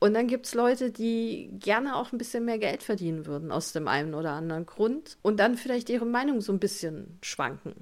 Und 0.00 0.14
dann 0.14 0.26
gibt 0.26 0.46
es 0.46 0.54
Leute, 0.54 0.90
die 0.90 1.50
gerne 1.52 1.94
auch 1.94 2.10
ein 2.10 2.18
bisschen 2.18 2.46
mehr 2.46 2.58
Geld 2.58 2.82
verdienen 2.82 3.26
würden 3.26 3.52
aus 3.52 3.72
dem 3.72 3.86
einen 3.86 4.14
oder 4.14 4.32
anderen 4.32 4.64
Grund 4.64 5.18
und 5.20 5.38
dann 5.38 5.56
vielleicht 5.56 5.90
ihre 5.90 6.06
Meinung 6.06 6.40
so 6.40 6.52
ein 6.52 6.58
bisschen 6.58 7.18
schwanken. 7.22 7.74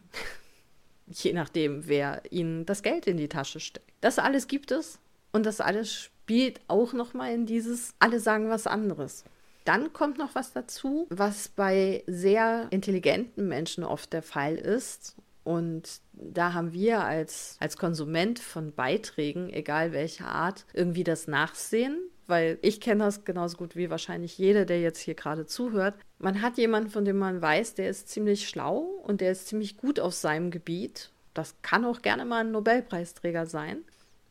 Je 1.07 1.33
nachdem, 1.33 1.87
wer 1.87 2.23
ihnen 2.31 2.67
das 2.67 2.83
Geld 2.83 3.07
in 3.07 3.17
die 3.17 3.29
Tasche 3.29 3.61
steckt. 3.61 3.89
Das 4.01 4.19
alles 4.19 4.49
gibt 4.49 4.73
es 4.73 4.99
und 5.33 5.47
das 5.47 5.61
alles 5.61 5.95
spielt 5.95 6.61
auch 6.67 6.93
nochmal 6.93 7.33
in 7.33 7.47
dieses, 7.47 7.95
alle 8.01 8.19
sagen 8.19 8.51
was 8.51 8.67
anderes. 8.67 9.25
Dann 9.65 9.93
kommt 9.93 10.19
noch 10.19 10.35
was 10.35 10.53
dazu, 10.53 11.07
was 11.11 11.49
bei 11.49 12.03
sehr 12.07 12.67
intelligenten 12.71 13.49
Menschen 13.49 13.85
oft 13.85 14.13
der 14.13 14.23
Fall 14.23 14.57
ist. 14.57 15.15
Und 15.49 16.03
da 16.13 16.53
haben 16.53 16.75
wir 16.75 17.03
als, 17.05 17.57
als 17.59 17.79
Konsument 17.79 18.39
von 18.39 18.75
Beiträgen, 18.75 19.49
egal 19.49 19.93
welcher 19.93 20.27
Art, 20.27 20.67
irgendwie 20.75 21.05
das 21.05 21.27
Nachsehen. 21.27 21.97
Weil 22.27 22.59
ich 22.61 22.83
kenne 22.83 23.05
das 23.05 23.25
genauso 23.25 23.57
gut 23.57 23.75
wie 23.75 23.89
wahrscheinlich 23.89 24.37
jeder, 24.37 24.67
der 24.67 24.83
jetzt 24.83 24.99
hier 24.99 25.15
gerade 25.15 25.47
zuhört. 25.47 25.95
Man 26.19 26.43
hat 26.43 26.59
jemanden, 26.59 26.91
von 26.91 27.07
dem 27.07 27.17
man 27.17 27.41
weiß, 27.41 27.73
der 27.77 27.89
ist 27.89 28.11
ziemlich 28.11 28.47
schlau 28.47 28.81
und 29.05 29.23
der 29.23 29.33
ist 29.33 29.49
ziemlich 29.49 29.79
gut 29.79 30.01
auf 30.01 30.13
seinem 30.13 30.51
Gebiet. 30.51 31.13
Das 31.33 31.55
kann 31.63 31.87
auch 31.87 32.03
gerne 32.03 32.27
mal 32.27 32.41
ein 32.41 32.51
Nobelpreisträger 32.51 33.47
sein. 33.47 33.79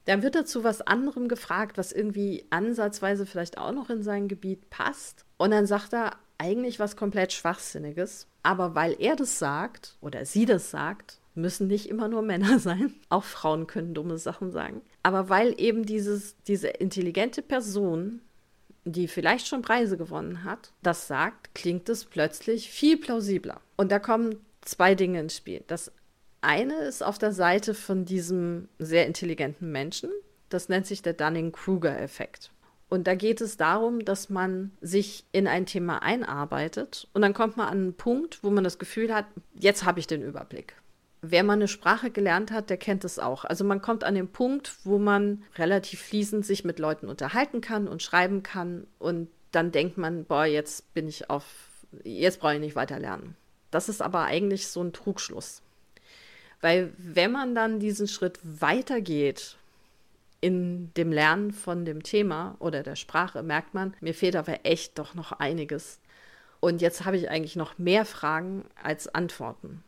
Dann 0.05 0.21
wird 0.21 0.35
er 0.35 0.45
zu 0.45 0.63
was 0.63 0.81
anderem 0.81 1.29
gefragt, 1.29 1.79
was 1.79 1.93
irgendwie 1.93 2.45
ansatzweise 2.51 3.25
vielleicht 3.25 3.57
auch 3.57 3.71
noch 3.71 3.89
in 3.89 4.03
sein 4.03 4.27
Gebiet 4.27 4.69
passt. 4.69 5.25
Und 5.37 5.49
dann 5.49 5.65
sagt 5.65 5.95
er 5.95 6.11
eigentlich 6.37 6.79
was 6.79 6.95
komplett 6.95 7.33
Schwachsinniges. 7.33 8.27
Aber 8.43 8.75
weil 8.75 8.95
er 8.99 9.15
das 9.15 9.39
sagt 9.39 9.97
oder 10.01 10.25
sie 10.25 10.45
das 10.45 10.71
sagt, 10.71 11.19
müssen 11.35 11.67
nicht 11.67 11.87
immer 11.87 12.07
nur 12.07 12.21
Männer 12.21 12.59
sein. 12.59 12.93
Auch 13.09 13.23
Frauen 13.23 13.67
können 13.67 13.93
dumme 13.93 14.17
Sachen 14.17 14.51
sagen. 14.51 14.81
Aber 15.03 15.29
weil 15.29 15.53
eben 15.59 15.85
dieses, 15.85 16.35
diese 16.47 16.67
intelligente 16.67 17.41
Person, 17.41 18.21
die 18.83 19.07
vielleicht 19.07 19.47
schon 19.47 19.61
Preise 19.61 19.97
gewonnen 19.97 20.43
hat, 20.43 20.71
das 20.81 21.07
sagt, 21.07 21.53
klingt 21.55 21.87
es 21.89 22.05
plötzlich 22.05 22.69
viel 22.69 22.97
plausibler. 22.97 23.61
Und 23.75 23.91
da 23.91 23.99
kommen 23.99 24.37
zwei 24.61 24.95
Dinge 24.95 25.19
ins 25.19 25.37
Spiel. 25.37 25.63
Das 25.67 25.91
eine 26.41 26.75
ist 26.75 27.03
auf 27.03 27.17
der 27.17 27.31
Seite 27.31 27.73
von 27.73 28.05
diesem 28.05 28.69
sehr 28.79 29.07
intelligenten 29.07 29.71
Menschen. 29.71 30.09
Das 30.49 30.69
nennt 30.69 30.87
sich 30.87 31.01
der 31.01 31.13
Dunning-Kruger-Effekt. 31.13 32.51
Und 32.89 33.05
da 33.05 33.15
geht 33.15 33.41
es 33.41 33.57
darum, 33.57 34.05
dass 34.05 34.29
man 34.29 34.71
sich 34.79 35.25
in 35.33 35.47
ein 35.47 35.65
Thema 35.65 36.01
einarbeitet 36.01 37.07
und 37.13 37.21
dann 37.21 37.33
kommt 37.33 37.57
man 37.57 37.67
an 37.67 37.77
einen 37.77 37.93
Punkt, 37.93 38.43
wo 38.43 38.49
man 38.49 38.63
das 38.63 38.79
Gefühl 38.79 39.13
hat, 39.13 39.25
jetzt 39.55 39.83
habe 39.83 39.99
ich 39.99 40.07
den 40.07 40.21
Überblick. 40.21 40.75
Wer 41.21 41.43
mal 41.43 41.53
eine 41.53 41.67
Sprache 41.67 42.11
gelernt 42.11 42.51
hat, 42.51 42.69
der 42.69 42.77
kennt 42.77 43.03
es 43.03 43.19
auch. 43.19 43.43
Also 43.43 43.65
man 43.65 43.81
kommt 43.81 44.03
an 44.05 44.15
den 44.15 44.29
Punkt, 44.29 44.73
wo 44.85 44.99
man 44.99 45.43
relativ 45.57 46.01
fließend 46.01 46.45
sich 46.45 46.63
mit 46.63 46.79
Leuten 46.79 47.09
unterhalten 47.09 47.59
kann 47.59 47.87
und 47.89 48.03
schreiben 48.03 48.43
kann 48.43 48.87
und 48.99 49.27
dann 49.51 49.71
denkt 49.71 49.97
man, 49.97 50.23
boah, 50.23 50.45
jetzt 50.45 50.93
bin 50.93 51.07
ich 51.07 51.29
auf, 51.29 51.45
jetzt 52.03 52.39
brauche 52.39 52.53
ich 52.53 52.59
nicht 52.59 52.75
weiter 52.75 52.99
lernen. 52.99 53.35
Das 53.71 53.89
ist 53.89 54.01
aber 54.01 54.23
eigentlich 54.23 54.67
so 54.67 54.81
ein 54.81 54.93
Trugschluss. 54.93 55.61
Weil 56.61 56.93
wenn 56.97 57.31
man 57.31 57.53
dann 57.53 57.79
diesen 57.79 58.07
Schritt 58.07 58.39
weitergeht 58.43 59.57
in 60.41 60.93
dem 60.93 61.11
Lernen 61.11 61.51
von 61.51 61.85
dem 61.85 62.03
Thema 62.03 62.55
oder 62.59 62.83
der 62.83 62.95
Sprache, 62.95 63.43
merkt 63.43 63.73
man, 63.73 63.95
mir 64.01 64.13
fehlt 64.13 64.35
aber 64.35 64.65
echt 64.65 64.97
doch 64.99 65.15
noch 65.15 65.31
einiges. 65.31 65.99
Und 66.59 66.81
jetzt 66.81 67.05
habe 67.05 67.17
ich 67.17 67.29
eigentlich 67.29 67.55
noch 67.55 67.77
mehr 67.77 68.05
Fragen 68.05 68.65
als 68.81 69.07
Antworten. 69.07 69.83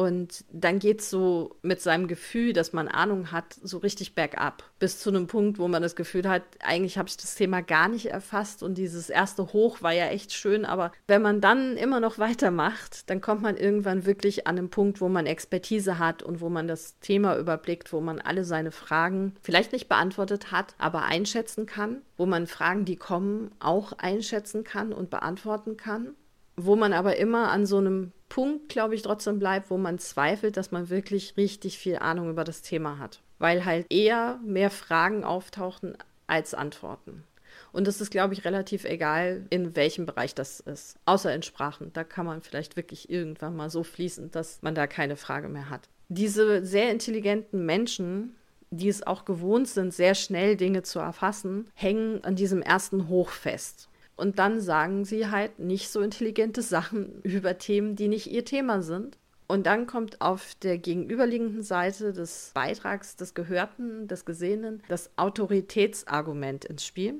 Und 0.00 0.46
dann 0.50 0.78
geht 0.78 1.00
es 1.00 1.10
so 1.10 1.58
mit 1.60 1.82
seinem 1.82 2.08
Gefühl, 2.08 2.54
dass 2.54 2.72
man 2.72 2.88
Ahnung 2.88 3.32
hat, 3.32 3.58
so 3.62 3.76
richtig 3.76 4.14
bergab. 4.14 4.64
Bis 4.78 4.98
zu 4.98 5.10
einem 5.10 5.26
Punkt, 5.26 5.58
wo 5.58 5.68
man 5.68 5.82
das 5.82 5.94
Gefühl 5.94 6.26
hat, 6.26 6.42
eigentlich 6.60 6.96
habe 6.96 7.10
ich 7.10 7.18
das 7.18 7.34
Thema 7.34 7.60
gar 7.60 7.86
nicht 7.86 8.06
erfasst 8.06 8.62
und 8.62 8.78
dieses 8.78 9.10
erste 9.10 9.52
Hoch 9.52 9.82
war 9.82 9.92
ja 9.92 10.06
echt 10.06 10.32
schön. 10.32 10.64
Aber 10.64 10.90
wenn 11.06 11.20
man 11.20 11.42
dann 11.42 11.76
immer 11.76 12.00
noch 12.00 12.18
weitermacht, 12.18 13.10
dann 13.10 13.20
kommt 13.20 13.42
man 13.42 13.58
irgendwann 13.58 14.06
wirklich 14.06 14.46
an 14.46 14.56
einen 14.56 14.70
Punkt, 14.70 15.02
wo 15.02 15.10
man 15.10 15.26
Expertise 15.26 15.98
hat 15.98 16.22
und 16.22 16.40
wo 16.40 16.48
man 16.48 16.66
das 16.66 16.98
Thema 17.00 17.36
überblickt, 17.36 17.92
wo 17.92 18.00
man 18.00 18.22
alle 18.22 18.46
seine 18.46 18.70
Fragen 18.70 19.34
vielleicht 19.42 19.72
nicht 19.72 19.90
beantwortet 19.90 20.50
hat, 20.50 20.74
aber 20.78 21.02
einschätzen 21.02 21.66
kann, 21.66 22.00
wo 22.16 22.24
man 22.24 22.46
Fragen, 22.46 22.86
die 22.86 22.96
kommen, 22.96 23.50
auch 23.58 23.92
einschätzen 23.92 24.64
kann 24.64 24.94
und 24.94 25.10
beantworten 25.10 25.76
kann 25.76 26.14
wo 26.56 26.76
man 26.76 26.92
aber 26.92 27.16
immer 27.16 27.50
an 27.50 27.66
so 27.66 27.78
einem 27.78 28.12
Punkt, 28.28 28.68
glaube 28.68 28.94
ich, 28.94 29.02
trotzdem 29.02 29.38
bleibt, 29.38 29.70
wo 29.70 29.76
man 29.76 29.98
zweifelt, 29.98 30.56
dass 30.56 30.70
man 30.70 30.88
wirklich 30.88 31.36
richtig 31.36 31.78
viel 31.78 31.96
Ahnung 31.96 32.30
über 32.30 32.44
das 32.44 32.62
Thema 32.62 32.98
hat. 32.98 33.20
Weil 33.38 33.64
halt 33.64 33.86
eher 33.90 34.38
mehr 34.44 34.70
Fragen 34.70 35.24
auftauchen 35.24 35.96
als 36.26 36.54
Antworten. 36.54 37.24
Und 37.72 37.88
es 37.88 38.00
ist, 38.00 38.10
glaube 38.10 38.34
ich, 38.34 38.44
relativ 38.44 38.84
egal, 38.84 39.46
in 39.50 39.76
welchem 39.76 40.06
Bereich 40.06 40.34
das 40.34 40.60
ist. 40.60 40.96
Außer 41.04 41.34
in 41.34 41.42
Sprachen. 41.42 41.92
Da 41.92 42.04
kann 42.04 42.26
man 42.26 42.40
vielleicht 42.40 42.76
wirklich 42.76 43.10
irgendwann 43.10 43.56
mal 43.56 43.70
so 43.70 43.82
fließen, 43.82 44.30
dass 44.30 44.62
man 44.62 44.74
da 44.74 44.86
keine 44.86 45.16
Frage 45.16 45.48
mehr 45.48 45.70
hat. 45.70 45.88
Diese 46.08 46.64
sehr 46.64 46.90
intelligenten 46.90 47.64
Menschen, 47.64 48.34
die 48.70 48.88
es 48.88 49.06
auch 49.06 49.24
gewohnt 49.24 49.68
sind, 49.68 49.94
sehr 49.94 50.14
schnell 50.14 50.56
Dinge 50.56 50.82
zu 50.82 50.98
erfassen, 50.98 51.70
hängen 51.74 52.24
an 52.24 52.36
diesem 52.36 52.62
ersten 52.62 53.08
Hoch 53.08 53.30
fest. 53.30 53.88
Und 54.20 54.38
dann 54.38 54.60
sagen 54.60 55.06
sie 55.06 55.28
halt 55.28 55.58
nicht 55.58 55.88
so 55.88 56.02
intelligente 56.02 56.60
Sachen 56.60 57.22
über 57.22 57.56
Themen, 57.56 57.96
die 57.96 58.06
nicht 58.06 58.30
ihr 58.30 58.44
Thema 58.44 58.82
sind. 58.82 59.16
Und 59.46 59.64
dann 59.64 59.86
kommt 59.86 60.20
auf 60.20 60.54
der 60.56 60.76
gegenüberliegenden 60.76 61.62
Seite 61.62 62.12
des 62.12 62.50
Beitrags 62.52 63.16
des 63.16 63.32
Gehörten, 63.32 64.08
des 64.08 64.26
Gesehenen, 64.26 64.82
das 64.88 65.08
Autoritätsargument 65.16 66.66
ins 66.66 66.84
Spiel. 66.84 67.14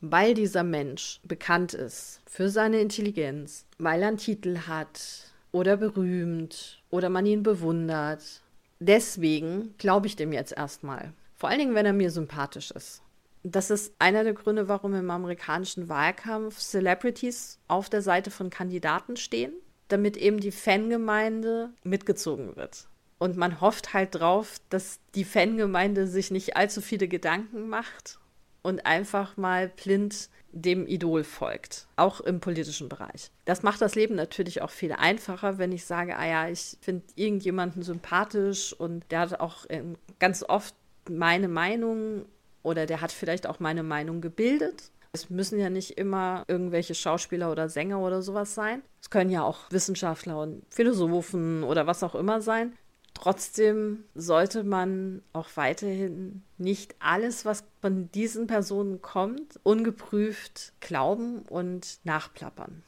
Weil 0.00 0.34
dieser 0.34 0.62
Mensch 0.62 1.18
bekannt 1.24 1.74
ist 1.74 2.20
für 2.24 2.48
seine 2.48 2.80
Intelligenz, 2.80 3.66
weil 3.78 4.02
er 4.02 4.08
einen 4.08 4.18
Titel 4.18 4.56
hat 4.68 5.32
oder 5.50 5.76
berühmt 5.76 6.84
oder 6.88 7.08
man 7.08 7.26
ihn 7.26 7.42
bewundert. 7.42 8.42
Deswegen 8.78 9.74
glaube 9.78 10.06
ich 10.06 10.14
dem 10.14 10.32
jetzt 10.32 10.52
erstmal. 10.56 11.12
Vor 11.34 11.48
allen 11.48 11.58
Dingen, 11.58 11.74
wenn 11.74 11.86
er 11.86 11.92
mir 11.92 12.12
sympathisch 12.12 12.70
ist 12.70 13.03
das 13.44 13.70
ist 13.70 13.94
einer 13.98 14.24
der 14.24 14.32
Gründe, 14.32 14.68
warum 14.68 14.94
im 14.94 15.10
amerikanischen 15.10 15.88
Wahlkampf 15.88 16.58
Celebrities 16.58 17.58
auf 17.68 17.90
der 17.90 18.00
Seite 18.00 18.30
von 18.30 18.48
Kandidaten 18.48 19.16
stehen, 19.16 19.52
damit 19.88 20.16
eben 20.16 20.40
die 20.40 20.50
Fangemeinde 20.50 21.70
mitgezogen 21.84 22.56
wird. 22.56 22.88
Und 23.18 23.36
man 23.36 23.60
hofft 23.60 23.92
halt 23.92 24.14
drauf, 24.14 24.56
dass 24.70 24.98
die 25.14 25.24
Fangemeinde 25.24 26.06
sich 26.06 26.30
nicht 26.30 26.56
allzu 26.56 26.80
viele 26.80 27.06
Gedanken 27.06 27.68
macht 27.68 28.18
und 28.62 28.86
einfach 28.86 29.36
mal 29.36 29.68
blind 29.68 30.30
dem 30.50 30.86
Idol 30.86 31.22
folgt, 31.22 31.86
auch 31.96 32.20
im 32.20 32.40
politischen 32.40 32.88
Bereich. 32.88 33.30
Das 33.44 33.62
macht 33.62 33.82
das 33.82 33.94
Leben 33.94 34.14
natürlich 34.14 34.62
auch 34.62 34.70
viel 34.70 34.92
einfacher, 34.92 35.58
wenn 35.58 35.72
ich 35.72 35.84
sage, 35.84 36.16
ah 36.16 36.26
ja, 36.26 36.48
ich 36.48 36.78
finde 36.80 37.04
irgendjemanden 37.14 37.82
sympathisch 37.82 38.72
und 38.72 39.04
der 39.10 39.20
hat 39.20 39.40
auch 39.40 39.66
ähm, 39.68 39.96
ganz 40.18 40.42
oft 40.42 40.74
meine 41.10 41.48
Meinung 41.48 42.24
oder 42.64 42.86
der 42.86 43.00
hat 43.00 43.12
vielleicht 43.12 43.46
auch 43.46 43.60
meine 43.60 43.84
Meinung 43.84 44.20
gebildet. 44.20 44.90
Es 45.12 45.30
müssen 45.30 45.60
ja 45.60 45.70
nicht 45.70 45.92
immer 45.92 46.44
irgendwelche 46.48 46.96
Schauspieler 46.96 47.52
oder 47.52 47.68
Sänger 47.68 48.00
oder 48.00 48.20
sowas 48.20 48.56
sein. 48.56 48.82
Es 49.00 49.10
können 49.10 49.30
ja 49.30 49.44
auch 49.44 49.70
Wissenschaftler 49.70 50.40
und 50.40 50.64
Philosophen 50.70 51.62
oder 51.62 51.86
was 51.86 52.02
auch 52.02 52.16
immer 52.16 52.40
sein. 52.40 52.72
Trotzdem 53.14 54.02
sollte 54.16 54.64
man 54.64 55.22
auch 55.32 55.48
weiterhin 55.54 56.42
nicht 56.58 56.96
alles, 56.98 57.44
was 57.44 57.64
von 57.80 58.10
diesen 58.10 58.48
Personen 58.48 59.02
kommt, 59.02 59.60
ungeprüft 59.62 60.72
glauben 60.80 61.42
und 61.42 62.00
nachplappern. 62.02 62.82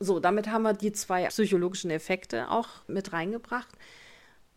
So, 0.00 0.18
damit 0.18 0.48
haben 0.48 0.62
wir 0.62 0.72
die 0.72 0.90
zwei 0.90 1.28
psychologischen 1.28 1.92
Effekte 1.92 2.50
auch 2.50 2.68
mit 2.88 3.12
reingebracht. 3.12 3.68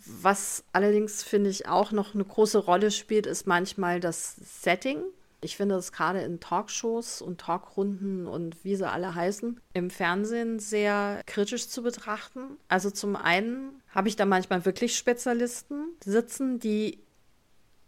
Was 0.06 0.64
allerdings, 0.72 1.24
finde 1.24 1.50
ich, 1.50 1.68
auch 1.68 1.92
noch 1.92 2.14
eine 2.14 2.24
große 2.24 2.60
Rolle 2.60 2.92
spielt, 2.92 3.26
ist 3.26 3.48
manchmal 3.48 4.00
das 4.00 4.36
Setting. 4.36 5.02
Ich 5.42 5.58
finde 5.58 5.76
es 5.76 5.92
gerade 5.92 6.22
in 6.22 6.40
Talkshows 6.40 7.22
und 7.22 7.40
Talkrunden 7.40 8.26
und 8.26 8.64
wie 8.64 8.76
sie 8.76 8.90
alle 8.90 9.14
heißen, 9.14 9.60
im 9.74 9.90
Fernsehen 9.90 10.60
sehr 10.60 11.22
kritisch 11.26 11.68
zu 11.68 11.84
betrachten. 11.84 12.58
Also 12.68 12.90
zum 12.90 13.16
einen 13.16 13.82
habe 13.90 14.08
ich 14.08 14.16
da 14.16 14.26
manchmal 14.26 14.66
wirklich 14.66 14.98
Spezialisten 14.98 15.90
sitzen, 16.04 16.60
die 16.60 17.00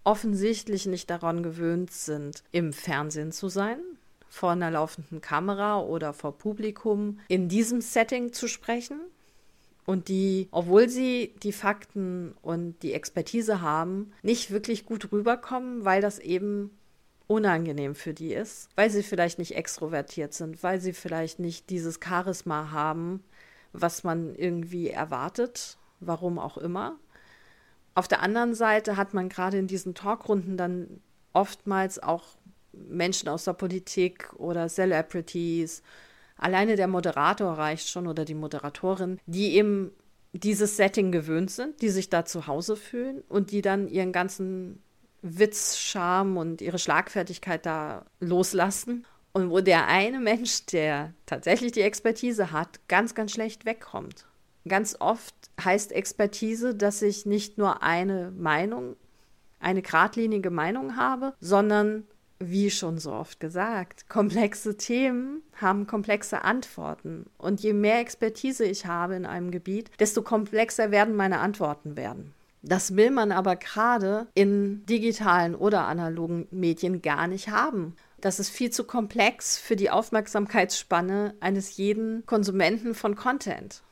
offensichtlich 0.03 0.85
nicht 0.85 1.09
daran 1.09 1.43
gewöhnt 1.43 1.91
sind, 1.91 2.43
im 2.51 2.73
Fernsehen 2.73 3.31
zu 3.31 3.49
sein, 3.49 3.79
vor 4.29 4.51
einer 4.51 4.71
laufenden 4.71 5.21
Kamera 5.21 5.81
oder 5.81 6.13
vor 6.13 6.37
Publikum 6.37 7.19
in 7.27 7.49
diesem 7.49 7.81
Setting 7.81 8.33
zu 8.33 8.47
sprechen 8.47 8.99
und 9.87 10.09
die, 10.09 10.49
obwohl 10.51 10.89
sie 10.89 11.33
die 11.41 11.53
Fakten 11.53 12.35
und 12.41 12.83
die 12.83 12.91
Expertise 12.91 13.61
haben, 13.61 14.11
nicht 14.21 14.51
wirklich 14.51 14.85
gut 14.85 15.13
rüberkommen, 15.13 15.85
weil 15.85 16.01
das 16.01 16.19
eben 16.19 16.77
unangenehm 17.25 17.95
für 17.95 18.13
die 18.13 18.33
ist, 18.33 18.67
weil 18.75 18.89
sie 18.89 19.01
vielleicht 19.01 19.39
nicht 19.39 19.55
extrovertiert 19.55 20.33
sind, 20.33 20.61
weil 20.61 20.81
sie 20.81 20.91
vielleicht 20.91 21.39
nicht 21.39 21.69
dieses 21.69 21.99
Charisma 22.03 22.71
haben, 22.71 23.23
was 23.71 24.03
man 24.03 24.35
irgendwie 24.35 24.89
erwartet, 24.89 25.77
warum 26.01 26.37
auch 26.37 26.57
immer. 26.57 26.97
Auf 27.95 28.09
der 28.09 28.21
anderen 28.21 28.55
Seite 28.55 28.97
hat 28.97 29.13
man 29.13 29.29
gerade 29.29 29.57
in 29.57 29.67
diesen 29.67 29.95
Talkrunden 29.95 30.57
dann 30.57 30.99
oftmals 31.31 32.03
auch 32.03 32.25
Menschen 32.73 33.29
aus 33.29 33.45
der 33.45 33.53
Politik 33.53 34.33
oder 34.33 34.67
Celebrities 34.67 35.81
Alleine 36.37 36.75
der 36.75 36.87
Moderator 36.87 37.53
reicht 37.53 37.89
schon 37.89 38.07
oder 38.07 38.25
die 38.25 38.35
Moderatorin, 38.35 39.19
die 39.25 39.55
eben 39.55 39.91
dieses 40.33 40.77
Setting 40.77 41.11
gewöhnt 41.11 41.51
sind, 41.51 41.81
die 41.81 41.89
sich 41.89 42.09
da 42.09 42.25
zu 42.25 42.47
Hause 42.47 42.75
fühlen 42.75 43.23
und 43.27 43.51
die 43.51 43.61
dann 43.61 43.87
ihren 43.87 44.11
ganzen 44.11 44.81
Witz, 45.21 45.77
Charme 45.77 46.37
und 46.37 46.61
ihre 46.61 46.79
Schlagfertigkeit 46.79 47.65
da 47.65 48.05
loslassen. 48.19 49.05
Und 49.33 49.49
wo 49.49 49.61
der 49.61 49.87
eine 49.87 50.19
Mensch, 50.19 50.65
der 50.67 51.13
tatsächlich 51.25 51.71
die 51.71 51.81
Expertise 51.81 52.51
hat, 52.51 52.87
ganz, 52.87 53.13
ganz 53.13 53.31
schlecht 53.31 53.65
wegkommt. 53.65 54.25
Ganz 54.67 54.97
oft 54.99 55.35
heißt 55.63 55.91
Expertise, 55.91 56.75
dass 56.75 57.01
ich 57.01 57.25
nicht 57.25 57.57
nur 57.57 57.83
eine 57.83 58.31
Meinung, 58.31 58.95
eine 59.59 59.81
geradlinige 59.81 60.49
Meinung 60.49 60.97
habe, 60.97 61.33
sondern 61.39 62.05
wie 62.39 62.69
schon 62.69 62.97
so 62.97 63.11
oft 63.11 63.39
gesagt, 63.39 64.09
komplexe 64.09 64.77
Themen 64.77 65.41
haben 65.55 65.87
komplexe 65.87 66.43
Antworten. 66.43 67.25
Und 67.37 67.61
je 67.61 67.73
mehr 67.73 67.99
Expertise 67.99 68.65
ich 68.65 68.85
habe 68.85 69.15
in 69.15 69.25
einem 69.25 69.51
Gebiet, 69.51 69.89
desto 69.99 70.21
komplexer 70.21 70.91
werden 70.91 71.15
meine 71.15 71.39
Antworten 71.39 71.97
werden. 71.97 72.33
Das 72.61 72.95
will 72.95 73.11
man 73.11 73.31
aber 73.31 73.55
gerade 73.55 74.27
in 74.33 74.85
digitalen 74.85 75.55
oder 75.55 75.85
analogen 75.85 76.47
Medien 76.51 77.01
gar 77.01 77.27
nicht 77.27 77.49
haben. 77.49 77.95
Das 78.19 78.39
ist 78.39 78.49
viel 78.49 78.71
zu 78.71 78.83
komplex 78.83 79.57
für 79.57 79.75
die 79.75 79.89
Aufmerksamkeitsspanne 79.89 81.35
eines 81.39 81.77
jeden 81.77 82.25
Konsumenten 82.25 82.95
von 82.95 83.15
Content. 83.15 83.83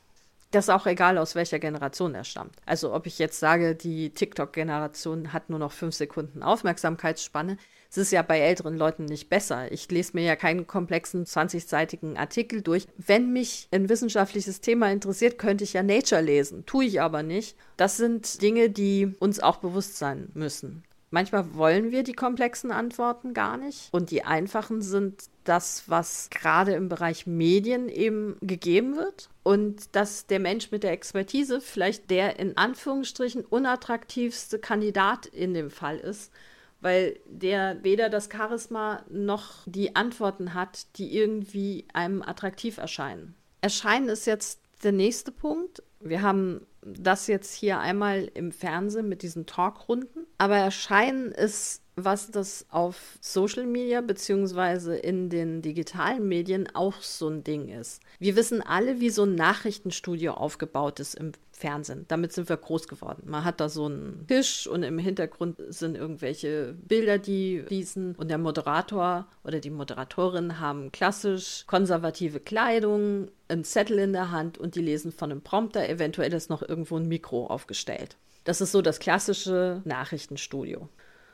Das 0.50 0.66
ist 0.66 0.70
auch 0.70 0.86
egal, 0.86 1.18
aus 1.18 1.34
welcher 1.34 1.58
Generation 1.58 2.14
er 2.14 2.24
stammt. 2.24 2.56
Also 2.66 2.94
ob 2.94 3.06
ich 3.06 3.18
jetzt 3.18 3.40
sage, 3.40 3.74
die 3.74 4.10
TikTok-Generation 4.10 5.32
hat 5.32 5.50
nur 5.50 5.58
noch 5.58 5.72
fünf 5.72 5.94
Sekunden 5.94 6.42
Aufmerksamkeitsspanne, 6.42 7.58
es 7.90 7.98
ist 7.98 8.12
ja 8.12 8.22
bei 8.22 8.40
älteren 8.40 8.76
Leuten 8.76 9.04
nicht 9.04 9.28
besser. 9.28 9.70
Ich 9.72 9.90
lese 9.90 10.12
mir 10.14 10.24
ja 10.24 10.36
keinen 10.36 10.66
komplexen 10.66 11.24
20-seitigen 11.24 12.16
Artikel 12.16 12.62
durch. 12.62 12.86
Wenn 12.98 13.32
mich 13.32 13.68
ein 13.70 13.88
wissenschaftliches 13.88 14.60
Thema 14.60 14.90
interessiert, 14.90 15.38
könnte 15.38 15.64
ich 15.64 15.72
ja 15.72 15.82
Nature 15.82 16.20
lesen. 16.20 16.66
Tue 16.66 16.84
ich 16.84 17.00
aber 17.00 17.22
nicht. 17.22 17.56
Das 17.76 17.96
sind 17.96 18.42
Dinge, 18.42 18.70
die 18.70 19.14
uns 19.18 19.40
auch 19.40 19.56
bewusst 19.56 19.96
sein 19.96 20.28
müssen. 20.34 20.84
Manchmal 21.10 21.54
wollen 21.54 21.92
wir 21.92 22.02
die 22.02 22.14
komplexen 22.14 22.72
Antworten 22.72 23.32
gar 23.32 23.56
nicht. 23.56 23.88
Und 23.92 24.10
die 24.10 24.24
einfachen 24.24 24.82
sind 24.82 25.24
das, 25.44 25.84
was 25.86 26.28
gerade 26.30 26.72
im 26.72 26.88
Bereich 26.88 27.26
Medien 27.26 27.88
eben 27.88 28.36
gegeben 28.40 28.96
wird. 28.96 29.28
Und 29.42 29.94
dass 29.94 30.26
der 30.26 30.40
Mensch 30.40 30.70
mit 30.72 30.82
der 30.82 30.92
Expertise 30.92 31.60
vielleicht 31.60 32.10
der 32.10 32.38
in 32.38 32.56
Anführungsstrichen 32.56 33.44
unattraktivste 33.44 34.58
Kandidat 34.58 35.26
in 35.26 35.54
dem 35.54 35.70
Fall 35.70 35.98
ist, 35.98 36.32
weil 36.80 37.18
der 37.26 37.82
weder 37.84 38.08
das 38.08 38.28
Charisma 38.30 39.04
noch 39.08 39.62
die 39.66 39.94
Antworten 39.94 40.54
hat, 40.54 40.86
die 40.96 41.16
irgendwie 41.16 41.86
einem 41.92 42.22
attraktiv 42.22 42.78
erscheinen. 42.78 43.34
Erscheinen 43.60 44.08
ist 44.08 44.26
jetzt 44.26 44.60
der 44.82 44.92
nächste 44.92 45.32
Punkt. 45.32 45.82
Wir 46.00 46.22
haben 46.22 46.66
das 46.82 47.26
jetzt 47.26 47.54
hier 47.54 47.80
einmal 47.80 48.30
im 48.34 48.52
Fernsehen 48.52 49.08
mit 49.08 49.22
diesen 49.22 49.46
Talkrunden, 49.46 50.25
aber 50.38 50.56
Erscheinen 50.56 51.32
ist 51.32 51.82
was 51.96 52.30
das 52.30 52.66
auf 52.68 53.16
Social 53.22 53.64
Media 53.64 54.02
beziehungsweise 54.02 54.96
in 54.96 55.30
den 55.30 55.62
digitalen 55.62 56.28
Medien 56.28 56.68
auch 56.74 57.00
so 57.00 57.28
ein 57.28 57.42
Ding 57.42 57.68
ist. 57.68 58.02
Wir 58.18 58.36
wissen 58.36 58.60
alle, 58.60 59.00
wie 59.00 59.08
so 59.08 59.24
ein 59.24 59.34
Nachrichtenstudio 59.34 60.34
aufgebaut 60.34 61.00
ist 61.00 61.14
im 61.14 61.32
Fernsehen. 61.52 62.04
Damit 62.08 62.34
sind 62.34 62.50
wir 62.50 62.58
groß 62.58 62.86
geworden. 62.86 63.22
Man 63.24 63.44
hat 63.46 63.60
da 63.60 63.70
so 63.70 63.86
einen 63.86 64.26
Tisch 64.28 64.66
und 64.66 64.82
im 64.82 64.98
Hintergrund 64.98 65.56
sind 65.70 65.96
irgendwelche 65.96 66.74
Bilder, 66.86 67.16
die 67.16 67.62
fließen. 67.66 68.14
Und 68.16 68.28
der 68.28 68.36
Moderator 68.36 69.26
oder 69.42 69.58
die 69.58 69.70
Moderatorin 69.70 70.60
haben 70.60 70.92
klassisch 70.92 71.64
konservative 71.66 72.40
Kleidung, 72.40 73.28
einen 73.48 73.64
Zettel 73.64 74.00
in 74.00 74.12
der 74.12 74.30
Hand 74.30 74.58
und 74.58 74.74
die 74.74 74.82
lesen 74.82 75.12
von 75.12 75.30
einem 75.30 75.40
Prompter. 75.40 75.88
Eventuell 75.88 76.34
ist 76.34 76.50
noch 76.50 76.60
irgendwo 76.60 76.98
ein 76.98 77.08
Mikro 77.08 77.46
aufgestellt. 77.46 78.18
Das 78.46 78.60
ist 78.60 78.70
so 78.70 78.80
das 78.80 79.00
klassische 79.00 79.82
Nachrichtenstudio. 79.84 80.88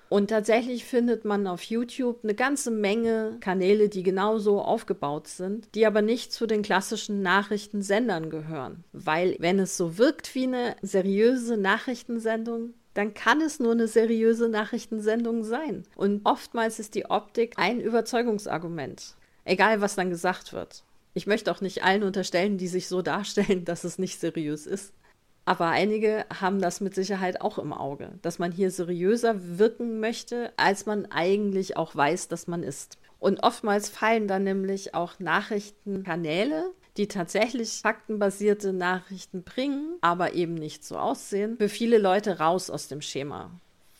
Und 0.08 0.28
tatsächlich 0.28 0.84
findet 0.84 1.24
man 1.24 1.46
auf 1.46 1.62
YouTube 1.62 2.20
eine 2.22 2.34
ganze 2.34 2.70
Menge 2.70 3.36
Kanäle, 3.40 3.88
die 3.90 4.02
genauso 4.02 4.60
aufgebaut 4.60 5.28
sind, 5.28 5.68
die 5.74 5.86
aber 5.86 6.02
nicht 6.02 6.32
zu 6.32 6.46
den 6.46 6.62
klassischen 6.62 7.22
Nachrichtensendern 7.22 8.30
gehören. 8.30 8.84
Weil 8.92 9.36
wenn 9.38 9.58
es 9.58 9.76
so 9.76 9.98
wirkt 9.98 10.34
wie 10.34 10.44
eine 10.44 10.76
seriöse 10.80 11.58
Nachrichtensendung, 11.58 12.74
dann 12.94 13.14
kann 13.14 13.42
es 13.42 13.60
nur 13.60 13.72
eine 13.72 13.88
seriöse 13.88 14.48
Nachrichtensendung 14.48 15.44
sein. 15.44 15.84
Und 15.96 16.22
oftmals 16.24 16.78
ist 16.78 16.94
die 16.94 17.06
Optik 17.06 17.54
ein 17.56 17.80
Überzeugungsargument. 17.80 19.16
Egal, 19.44 19.82
was 19.82 19.96
dann 19.96 20.10
gesagt 20.10 20.52
wird. 20.52 20.82
Ich 21.14 21.26
möchte 21.26 21.52
auch 21.52 21.60
nicht 21.60 21.84
allen 21.84 22.04
unterstellen, 22.04 22.56
die 22.56 22.68
sich 22.68 22.88
so 22.88 23.02
darstellen, 23.02 23.64
dass 23.66 23.84
es 23.84 23.98
nicht 23.98 24.18
seriös 24.18 24.66
ist. 24.66 24.94
Aber 25.44 25.68
einige 25.68 26.24
haben 26.40 26.60
das 26.60 26.80
mit 26.80 26.94
Sicherheit 26.94 27.40
auch 27.40 27.58
im 27.58 27.72
Auge, 27.72 28.12
dass 28.22 28.38
man 28.38 28.52
hier 28.52 28.70
seriöser 28.70 29.58
wirken 29.58 29.98
möchte, 29.98 30.52
als 30.56 30.86
man 30.86 31.06
eigentlich 31.06 31.76
auch 31.76 31.96
weiß, 31.96 32.28
dass 32.28 32.46
man 32.46 32.62
ist. 32.62 32.98
Und 33.18 33.42
oftmals 33.42 33.88
fallen 33.88 34.28
dann 34.28 34.44
nämlich 34.44 34.94
auch 34.94 35.18
Nachrichtenkanäle, 35.18 36.72
die 36.96 37.08
tatsächlich 37.08 37.80
faktenbasierte 37.82 38.72
Nachrichten 38.72 39.42
bringen, 39.44 39.96
aber 40.00 40.34
eben 40.34 40.54
nicht 40.54 40.84
so 40.84 40.96
aussehen, 40.96 41.56
für 41.56 41.68
viele 41.68 41.98
Leute 41.98 42.38
raus 42.38 42.68
aus 42.70 42.88
dem 42.88 43.00
Schema 43.00 43.50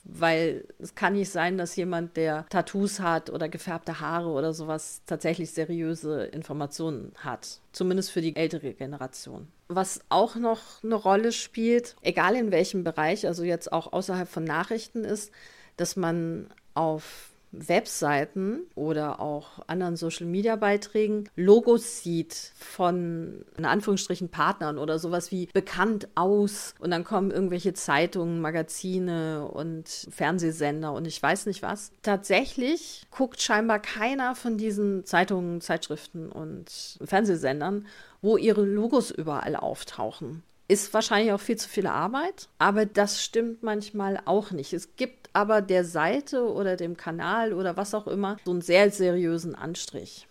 weil 0.05 0.65
es 0.79 0.95
kann 0.95 1.13
nicht 1.13 1.31
sein, 1.31 1.59
dass 1.59 1.77
jemand, 1.77 2.17
der 2.17 2.47
Tattoos 2.49 3.01
hat 3.01 3.31
oder 3.31 3.49
gefärbte 3.49 4.01
Haare 4.01 4.31
oder 4.31 4.53
sowas, 4.53 5.03
tatsächlich 5.07 5.53
seriöse 5.53 6.25
Informationen 6.25 7.13
hat. 7.17 7.61
Zumindest 7.73 8.11
für 8.11 8.21
die 8.21 8.35
ältere 8.35 8.75
Generation. 8.75 9.49
Was 9.69 10.01
auch 10.09 10.35
noch 10.37 10.83
eine 10.83 10.97
Rolle 10.97 11.33
spielt, 11.33 11.97
egal 12.03 12.35
in 12.35 12.51
welchem 12.51 12.85
Bereich, 12.85 13.27
also 13.27 13.45
jetzt 13.45 13.73
auch 13.73 13.93
außerhalb 13.93 14.29
von 14.29 14.45
Nachrichten 14.45 15.05
ist, 15.05 15.31
dass 15.77 15.97
man 15.97 16.49
auf 16.75 17.32
Webseiten 17.53 18.61
oder 18.75 19.21
auch 19.21 19.61
anderen 19.67 19.97
Social-Media-Beiträgen 19.97 21.29
Logos 21.37 22.03
sieht 22.03 22.35
von 22.57 23.45
in 23.57 23.65
Anführungsstrichen 23.65 24.31
Partnern 24.31 24.79
oder 24.79 24.99
sowas 24.99 25.31
wie 25.31 25.49
bekannt 25.53 26.09
aus 26.15 26.75
und 26.79 26.91
dann 26.91 27.05
kommen 27.05 27.31
irgendwelche 27.31 27.75
Zeitungen, 27.75 28.41
Magazine 28.41 29.47
und 29.47 29.89
Fernsehsender 30.11 30.93
und 30.93 31.07
ich 31.07 31.23
weiß 31.23 31.47
nicht 31.47 31.63
was. 31.63 31.93
Tatsächlich 32.03 33.07
guckt 33.11 33.41
scheinbar 33.43 33.79
keiner 33.79 34.35
von 34.35 34.57
diesen 34.57 35.05
Zeitungen, 35.05 35.61
Zeitschriften 35.61 36.31
und 36.31 36.99
Fernsehsendern, 37.05 37.87
wo 38.23 38.37
ihre 38.37 38.65
Logos 38.65 39.11
überall 39.11 39.57
auftauchen. 39.57 40.43
Ist 40.69 40.95
wahrscheinlich 40.95 41.33
auch 41.33 41.41
viel 41.41 41.57
zu 41.57 41.69
viel 41.69 41.87
Arbeit, 41.87 42.49
aber 42.59 42.87
das 42.87 43.23
stimmt 43.23 43.63
manchmal 43.63 44.21
auch 44.25 44.53
nicht. 44.53 44.73
Es 44.73 44.97
gibt 44.97 45.22
aber 45.33 45.63
der 45.63 45.85
Seite 45.85 46.51
oder 46.53 46.77
dem 46.77 46.97
Kanal 46.97 47.53
oder 47.53 47.77
was 47.77 47.95
auch 47.95 48.07
immer 48.07 48.37
so 48.45 48.51
einen 48.51 48.61
sehr 48.61 48.91
seriösen 48.91 49.55
Anstrich. 49.55 50.29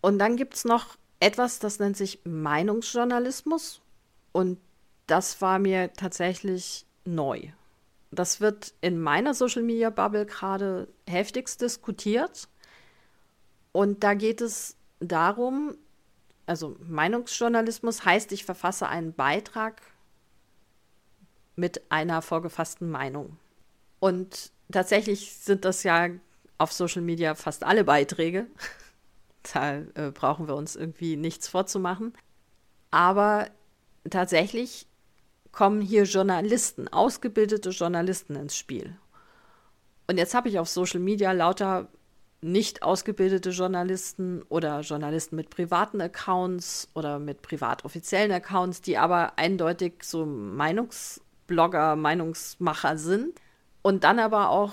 Und 0.00 0.18
dann 0.18 0.36
gibt 0.36 0.54
es 0.54 0.64
noch 0.64 0.96
etwas, 1.20 1.58
das 1.58 1.78
nennt 1.78 1.96
sich 1.96 2.20
Meinungsjournalismus. 2.24 3.80
Und 4.32 4.58
das 5.06 5.40
war 5.40 5.58
mir 5.58 5.92
tatsächlich 5.94 6.86
neu. 7.04 7.48
Das 8.10 8.40
wird 8.40 8.74
in 8.80 9.00
meiner 9.00 9.34
Social 9.34 9.62
Media 9.62 9.90
Bubble 9.90 10.26
gerade 10.26 10.88
heftigst 11.08 11.60
diskutiert. 11.60 12.48
Und 13.72 14.04
da 14.04 14.14
geht 14.14 14.40
es 14.40 14.76
darum, 15.00 15.76
also 16.46 16.76
Meinungsjournalismus 16.88 18.04
heißt, 18.04 18.32
ich 18.32 18.44
verfasse 18.44 18.88
einen 18.88 19.12
Beitrag 19.12 19.82
mit 21.56 21.90
einer 21.90 22.22
vorgefassten 22.22 22.90
Meinung. 22.90 23.36
Und 23.98 24.52
tatsächlich 24.70 25.34
sind 25.36 25.64
das 25.64 25.82
ja 25.82 26.08
auf 26.58 26.72
Social 26.72 27.02
Media 27.02 27.34
fast 27.34 27.64
alle 27.64 27.84
Beiträge. 27.84 28.46
da 29.52 29.78
äh, 29.94 30.10
brauchen 30.12 30.48
wir 30.48 30.54
uns 30.54 30.76
irgendwie 30.76 31.16
nichts 31.16 31.48
vorzumachen. 31.48 32.12
Aber 32.90 33.48
tatsächlich 34.08 34.86
kommen 35.52 35.80
hier 35.80 36.04
Journalisten, 36.04 36.88
ausgebildete 36.88 37.70
Journalisten 37.70 38.36
ins 38.36 38.56
Spiel. 38.56 38.96
Und 40.06 40.18
jetzt 40.18 40.34
habe 40.34 40.48
ich 40.48 40.58
auf 40.58 40.68
Social 40.68 41.00
Media 41.00 41.32
lauter 41.32 41.88
nicht 42.42 42.82
ausgebildete 42.82 43.50
Journalisten 43.50 44.42
oder 44.48 44.80
Journalisten 44.80 45.36
mit 45.36 45.50
privaten 45.50 46.00
Accounts 46.00 46.88
oder 46.94 47.18
mit 47.18 47.42
privat 47.42 47.84
offiziellen 47.84 48.30
Accounts, 48.30 48.82
die 48.82 48.98
aber 48.98 49.38
eindeutig 49.38 50.02
so 50.02 50.26
Meinungsblogger, 50.26 51.96
Meinungsmacher 51.96 52.98
sind. 52.98 53.40
Und 53.86 54.02
dann 54.02 54.18
aber 54.18 54.50
auch 54.50 54.72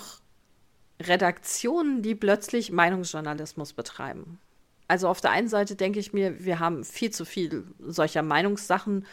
Redaktionen, 1.00 2.02
die 2.02 2.16
plötzlich 2.16 2.72
Meinungsjournalismus 2.72 3.74
betreiben. 3.74 4.40
Also 4.88 5.08
auf 5.08 5.22
der 5.22 5.30
einen 5.30 5.48
Seite 5.48 5.76
denke 5.76 6.00
ich 6.00 6.14
mir, 6.14 6.44
wir 6.44 6.58
haben 6.58 6.84
viel 6.84 7.12
zu 7.12 7.24
viel 7.24 7.64
solcher 7.80 8.24
Meinungssachen, 8.24 9.06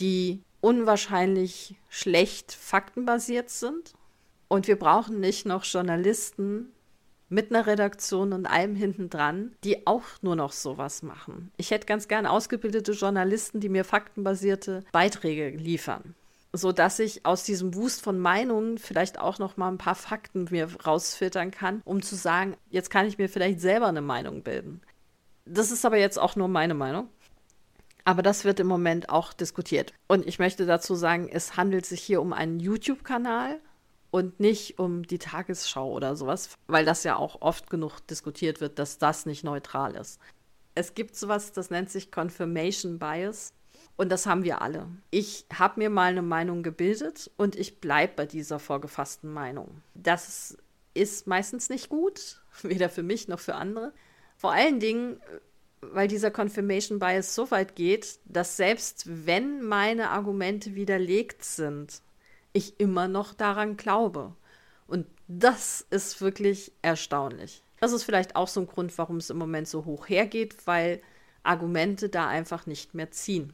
die 0.00 0.40
unwahrscheinlich 0.62 1.74
schlecht 1.90 2.52
faktenbasiert 2.52 3.50
sind. 3.50 3.92
Und 4.48 4.68
wir 4.68 4.78
brauchen 4.78 5.20
nicht 5.20 5.44
noch 5.44 5.64
Journalisten, 5.64 6.72
mit 7.28 7.50
einer 7.50 7.66
Redaktion 7.66 8.32
und 8.32 8.46
allem 8.46 8.74
hinten 8.74 9.10
dran, 9.10 9.52
die 9.64 9.86
auch 9.86 10.04
nur 10.22 10.34
noch 10.34 10.52
sowas 10.52 11.02
machen. 11.02 11.52
Ich 11.58 11.72
hätte 11.72 11.84
ganz 11.84 12.08
gern 12.08 12.24
ausgebildete 12.24 12.92
Journalisten, 12.92 13.60
die 13.60 13.68
mir 13.68 13.84
faktenbasierte 13.84 14.82
Beiträge 14.92 15.50
liefern 15.50 16.14
so 16.52 16.72
dass 16.72 16.98
ich 16.98 17.24
aus 17.24 17.44
diesem 17.44 17.74
Wust 17.74 18.02
von 18.02 18.18
Meinungen 18.18 18.78
vielleicht 18.78 19.18
auch 19.18 19.38
noch 19.38 19.56
mal 19.56 19.68
ein 19.68 19.78
paar 19.78 19.94
Fakten 19.94 20.46
mir 20.50 20.68
rausfiltern 20.84 21.50
kann, 21.50 21.80
um 21.84 22.02
zu 22.02 22.14
sagen, 22.14 22.56
jetzt 22.70 22.90
kann 22.90 23.06
ich 23.06 23.18
mir 23.18 23.28
vielleicht 23.28 23.60
selber 23.60 23.86
eine 23.86 24.02
Meinung 24.02 24.42
bilden. 24.42 24.82
Das 25.44 25.70
ist 25.70 25.84
aber 25.84 25.96
jetzt 25.96 26.18
auch 26.18 26.36
nur 26.36 26.48
meine 26.48 26.74
Meinung. 26.74 27.08
Aber 28.04 28.22
das 28.22 28.44
wird 28.44 28.60
im 28.60 28.66
Moment 28.66 29.08
auch 29.08 29.32
diskutiert. 29.32 29.92
Und 30.08 30.26
ich 30.26 30.38
möchte 30.38 30.66
dazu 30.66 30.94
sagen, 30.94 31.28
es 31.28 31.56
handelt 31.56 31.86
sich 31.86 32.02
hier 32.02 32.20
um 32.20 32.32
einen 32.32 32.58
YouTube-Kanal 32.58 33.60
und 34.10 34.40
nicht 34.40 34.78
um 34.78 35.04
die 35.04 35.18
Tagesschau 35.18 35.90
oder 35.90 36.16
sowas, 36.16 36.50
weil 36.66 36.84
das 36.84 37.04
ja 37.04 37.16
auch 37.16 37.40
oft 37.40 37.70
genug 37.70 38.00
diskutiert 38.08 38.60
wird, 38.60 38.78
dass 38.78 38.98
das 38.98 39.24
nicht 39.24 39.44
neutral 39.44 39.94
ist. 39.94 40.20
Es 40.74 40.94
gibt 40.94 41.16
sowas, 41.16 41.52
das 41.52 41.70
nennt 41.70 41.90
sich 41.90 42.10
Confirmation 42.10 42.98
Bias 42.98 43.52
und 44.02 44.08
das 44.08 44.26
haben 44.26 44.42
wir 44.42 44.62
alle. 44.62 44.88
Ich 45.12 45.46
habe 45.56 45.78
mir 45.78 45.88
mal 45.88 46.10
eine 46.10 46.22
Meinung 46.22 46.64
gebildet 46.64 47.30
und 47.36 47.54
ich 47.54 47.80
bleibe 47.80 48.14
bei 48.16 48.26
dieser 48.26 48.58
vorgefassten 48.58 49.32
Meinung. 49.32 49.80
Das 49.94 50.58
ist 50.92 51.28
meistens 51.28 51.70
nicht 51.70 51.88
gut, 51.88 52.40
weder 52.62 52.88
für 52.88 53.04
mich 53.04 53.28
noch 53.28 53.38
für 53.38 53.54
andere. 53.54 53.92
Vor 54.36 54.50
allen 54.50 54.80
Dingen, 54.80 55.20
weil 55.82 56.08
dieser 56.08 56.32
Confirmation 56.32 56.98
Bias 56.98 57.36
so 57.36 57.52
weit 57.52 57.76
geht, 57.76 58.18
dass 58.24 58.56
selbst 58.56 59.04
wenn 59.06 59.62
meine 59.62 60.10
Argumente 60.10 60.74
widerlegt 60.74 61.44
sind, 61.44 62.02
ich 62.52 62.80
immer 62.80 63.06
noch 63.06 63.34
daran 63.34 63.76
glaube. 63.76 64.34
Und 64.88 65.06
das 65.28 65.86
ist 65.90 66.20
wirklich 66.20 66.72
erstaunlich. 66.82 67.62
Das 67.78 67.92
ist 67.92 68.02
vielleicht 68.02 68.34
auch 68.34 68.48
so 68.48 68.62
ein 68.62 68.66
Grund, 68.66 68.98
warum 68.98 69.18
es 69.18 69.30
im 69.30 69.38
Moment 69.38 69.68
so 69.68 69.84
hoch 69.84 70.08
hergeht, 70.08 70.66
weil 70.66 71.00
Argumente 71.44 72.08
da 72.08 72.26
einfach 72.26 72.66
nicht 72.66 72.94
mehr 72.94 73.12
ziehen. 73.12 73.52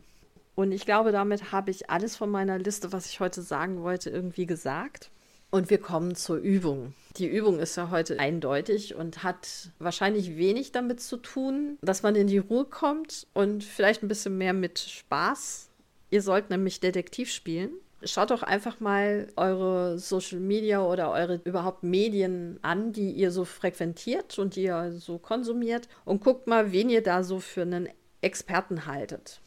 Und 0.58 0.72
ich 0.72 0.84
glaube, 0.84 1.12
damit 1.12 1.52
habe 1.52 1.70
ich 1.70 1.88
alles 1.88 2.16
von 2.16 2.30
meiner 2.30 2.58
Liste, 2.58 2.92
was 2.92 3.06
ich 3.06 3.20
heute 3.20 3.42
sagen 3.42 3.80
wollte, 3.84 4.10
irgendwie 4.10 4.44
gesagt. 4.44 5.08
Und 5.50 5.70
wir 5.70 5.78
kommen 5.78 6.16
zur 6.16 6.38
Übung. 6.38 6.94
Die 7.16 7.28
Übung 7.28 7.60
ist 7.60 7.76
ja 7.76 7.90
heute 7.90 8.18
eindeutig 8.18 8.96
und 8.96 9.22
hat 9.22 9.70
wahrscheinlich 9.78 10.36
wenig 10.36 10.72
damit 10.72 11.00
zu 11.00 11.16
tun, 11.18 11.78
dass 11.80 12.02
man 12.02 12.16
in 12.16 12.26
die 12.26 12.38
Ruhe 12.38 12.64
kommt 12.64 13.28
und 13.34 13.62
vielleicht 13.62 14.02
ein 14.02 14.08
bisschen 14.08 14.36
mehr 14.36 14.52
mit 14.52 14.80
Spaß. 14.80 15.68
Ihr 16.10 16.22
sollt 16.22 16.50
nämlich 16.50 16.80
Detektiv 16.80 17.30
spielen. 17.30 17.70
Schaut 18.02 18.32
doch 18.32 18.42
einfach 18.42 18.80
mal 18.80 19.28
eure 19.36 19.96
Social 20.00 20.40
Media 20.40 20.82
oder 20.84 21.12
eure 21.12 21.40
überhaupt 21.44 21.84
Medien 21.84 22.58
an, 22.62 22.92
die 22.92 23.12
ihr 23.12 23.30
so 23.30 23.44
frequentiert 23.44 24.36
und 24.40 24.56
die 24.56 24.64
ihr 24.64 24.90
so 24.90 25.18
konsumiert 25.18 25.88
und 26.04 26.20
guckt 26.20 26.48
mal, 26.48 26.72
wen 26.72 26.90
ihr 26.90 27.04
da 27.04 27.22
so 27.22 27.38
für 27.38 27.62
einen 27.62 27.88
Experten 28.22 28.86
haltet. 28.86 29.40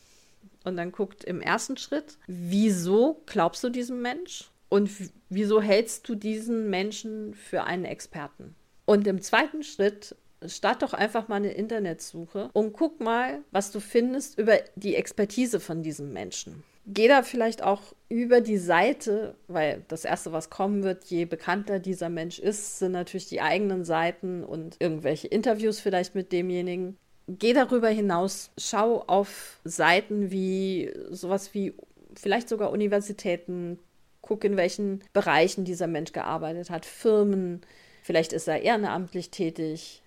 Und 0.64 0.78
dann 0.78 0.92
guckt 0.92 1.24
im 1.24 1.42
ersten 1.42 1.78
Schritt, 1.78 2.18
wieso 2.28 3.22
glaubst 3.26 3.64
du 3.64 3.70
diesem 3.70 4.02
Mensch 4.02 4.52
und 4.70 4.90
wieso 5.30 5.62
hältst 5.62 6.08
du 6.08 6.16
diesen 6.16 6.70
Menschen 6.70 7.34
für 7.34 7.64
einen 7.64 7.86
Experten? 7.86 8.56
Und 8.86 9.08
im 9.08 9.22
zweiten 9.22 9.64
Schritt 9.64 10.16
start 10.46 10.82
doch 10.82 10.94
einfach 10.94 11.28
mal 11.28 11.36
eine 11.36 11.52
Internetsuche 11.52 12.50
und 12.54 12.74
guck 12.74 13.00
mal, 13.00 13.40
was 13.52 13.72
du 13.72 13.80
findest 13.80 14.40
über 14.40 14.58
die 14.76 14.96
Expertise 14.96 15.60
von 15.60 15.84
diesem 15.84 16.14
Menschen. 16.14 16.64
Geh 16.88 17.08
da 17.08 17.22
vielleicht 17.22 17.62
auch 17.62 17.82
über 18.10 18.42
die 18.42 18.58
Seite, 18.58 19.36
weil 19.48 19.86
das 19.88 20.04
Erste, 20.04 20.32
was 20.32 20.50
kommen 20.50 20.84
wird, 20.84 21.06
je 21.06 21.26
bekannter 21.26 21.80
dieser 21.80 22.10
Mensch 22.10 22.40
ist, 22.40 22.80
sind 22.80 22.94
natürlich 22.94 23.28
die 23.28 23.42
eigenen 23.42 23.84
Seiten 23.84 24.44
und 24.44 24.78
irgendwelche 24.80 25.28
Interviews 25.28 25.80
vielleicht 25.80 26.16
mit 26.16 26.32
demjenigen. 26.32 26.98
Geh 27.40 27.54
darüber 27.54 27.90
hinaus, 27.90 28.50
schau 28.58 29.04
auf 29.08 29.60
Seiten 29.64 30.32
wie 30.32 30.92
sowas 31.12 31.54
wie 31.54 31.74
vielleicht 32.16 32.50
sogar 32.50 32.72
Universitäten, 32.72 33.80
guck 34.22 34.44
in 34.44 34.58
welchen 34.58 35.02
Bereichen 35.14 35.64
dieser 35.64 35.88
Mensch 35.88 36.12
gearbeitet 36.12 36.70
hat, 36.70 36.86
Firmen, 36.86 37.62
vielleicht 38.04 38.34
ist 38.34 38.48
er 38.48 38.62
ehrenamtlich 38.62 39.30
tätig. 39.30 40.02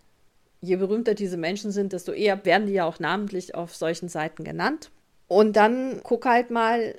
Je 0.60 0.76
berühmter 0.76 1.14
diese 1.14 1.36
Menschen 1.36 1.72
sind, 1.72 1.92
desto 1.92 2.12
eher 2.12 2.44
werden 2.44 2.66
die 2.66 2.74
ja 2.74 2.84
auch 2.84 2.98
namentlich 2.98 3.54
auf 3.54 3.74
solchen 3.74 4.08
Seiten 4.08 4.44
genannt. 4.44 4.90
Und 5.28 5.56
dann 5.56 6.00
guck 6.02 6.26
halt 6.26 6.50
mal, 6.50 6.94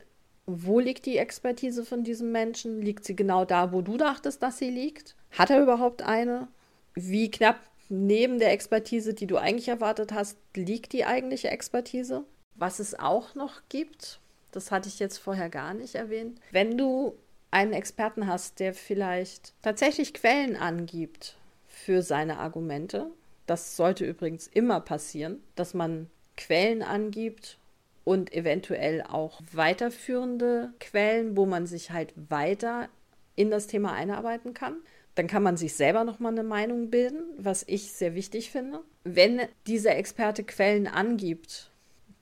wo 0.46 0.80
liegt 0.80 1.06
die 1.06 1.18
Expertise 1.18 1.84
von 1.84 2.04
diesem 2.04 2.32
Menschen? 2.32 2.82
Liegt 2.82 3.06
sie 3.06 3.16
genau 3.16 3.46
da, 3.46 3.72
wo 3.72 3.82
du 3.82 3.98
dachtest, 3.98 4.42
dass 4.44 4.58
sie 4.58 4.70
liegt? 4.70 5.16
Hat 5.32 5.50
er 5.50 5.62
überhaupt 5.62 6.04
eine? 6.04 6.48
Wie 6.94 7.30
knapp 7.32 7.60
neben 7.90 8.40
der 8.40 8.52
Expertise, 8.52 9.14
die 9.14 9.28
du 9.28 9.38
eigentlich 9.38 9.68
erwartet 9.68 10.12
hast, 10.14 10.38
liegt 10.56 10.94
die 10.94 11.06
eigentliche 11.06 11.50
Expertise? 11.50 12.24
Was 12.56 12.80
es 12.80 12.98
auch 12.98 13.36
noch 13.36 13.62
gibt, 13.70 14.20
das 14.52 14.72
hatte 14.72 14.88
ich 14.88 15.00
jetzt 15.00 15.18
vorher 15.18 15.50
gar 15.50 15.74
nicht 15.74 15.96
erwähnt. 15.96 16.40
Wenn 16.52 16.78
du 16.78 17.16
einen 17.52 17.74
Experten 17.74 18.28
hast, 18.28 18.60
der 18.60 18.74
vielleicht 18.74 19.54
tatsächlich 19.62 20.14
Quellen 20.14 20.56
angibt 20.56 21.38
für 21.68 22.02
seine 22.02 22.40
Argumente, 22.40 23.12
das 23.46 23.76
sollte 23.76 24.06
übrigens 24.06 24.48
immer 24.48 24.80
passieren, 24.80 25.44
dass 25.56 25.74
man 25.74 26.10
Quellen 26.38 26.82
angibt 26.82 27.58
und 28.04 28.34
eventuell 28.34 29.04
auch 29.04 29.42
weiterführende 29.52 30.74
Quellen, 30.80 31.36
wo 31.36 31.46
man 31.46 31.66
sich 31.66 31.92
halt 31.92 32.14
weiter 32.30 32.90
in 33.36 33.52
das 33.52 33.68
Thema 33.68 33.94
einarbeiten 33.94 34.54
kann. 34.54 34.78
Dann 35.16 35.28
kann 35.28 35.44
man 35.44 35.58
sich 35.58 35.76
selber 35.76 36.04
nochmal 36.04 36.34
eine 36.34 36.44
Meinung 36.44 36.90
bilden, 36.90 37.24
was 37.38 37.64
ich 37.68 37.92
sehr 37.92 38.16
wichtig 38.16 38.52
finde. 38.52 38.82
Wenn 39.04 39.42
dieser 39.66 39.96
Experte 39.96 40.44
Quellen 40.44 40.88
angibt, 40.88 41.72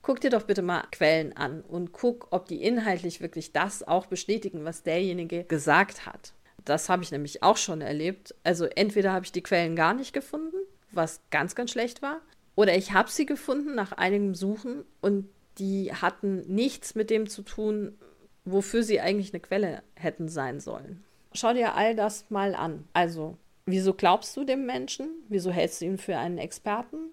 guck 0.03 0.21
dir 0.21 0.29
doch 0.29 0.43
bitte 0.43 0.62
mal 0.62 0.84
Quellen 0.91 1.36
an 1.36 1.62
und 1.62 1.91
guck, 1.91 2.27
ob 2.32 2.47
die 2.47 2.63
inhaltlich 2.63 3.19
wirklich 3.19 3.51
das 3.51 3.88
auch 3.88 4.06
bestätigen, 4.06 4.63
was 4.63 4.84
derjenige 4.84 5.43
gesagt 5.45 6.06
hat. 6.06 6.34
Das 6.65 6.88
habe 6.88 7.03
ich 7.03 7.12
nämlich 7.12 7.43
auch 7.43 7.58
schon 7.58 7.82
erlebt. 7.82 8.36
Also 8.43 8.65
entweder 8.65 9.12
habe 9.12 9.25
ich 9.25 9.32
die 9.32 9.43
Quellen 9.43 9.75
gar 9.75 9.93
nicht 9.93 10.13
gefunden, 10.13 10.56
was 10.91 11.21
ganz, 11.32 11.56
ganz 11.56 11.71
schlecht 11.71 12.01
war, 12.01 12.21
oder 12.56 12.75
ich 12.75 12.93
habe 12.93 13.10
sie 13.10 13.25
gefunden 13.25 13.75
nach 13.75 13.93
einigem 13.93 14.36
Suchen 14.36 14.86
und 15.01 15.27
die 15.58 15.91
hatten 15.93 16.41
nichts 16.53 16.95
mit 16.95 17.10
dem 17.10 17.27
zu 17.27 17.41
tun, 17.41 17.97
wofür 18.45 18.84
sie 18.84 18.99
eigentlich 18.99 19.34
eine 19.34 19.39
Quelle 19.39 19.84
hätten 19.95 20.29
sein 20.29 20.60
sollen. 20.60 21.03
Schau 21.33 21.53
dir 21.53 21.75
all 21.75 21.95
das 21.95 22.29
mal 22.29 22.55
an. 22.55 22.87
Also, 22.93 23.37
wieso 23.65 23.93
glaubst 23.93 24.35
du 24.37 24.43
dem 24.43 24.65
Menschen? 24.65 25.09
Wieso 25.29 25.51
hältst 25.51 25.81
du 25.81 25.85
ihn 25.85 25.97
für 25.97 26.17
einen 26.17 26.37
Experten? 26.37 27.09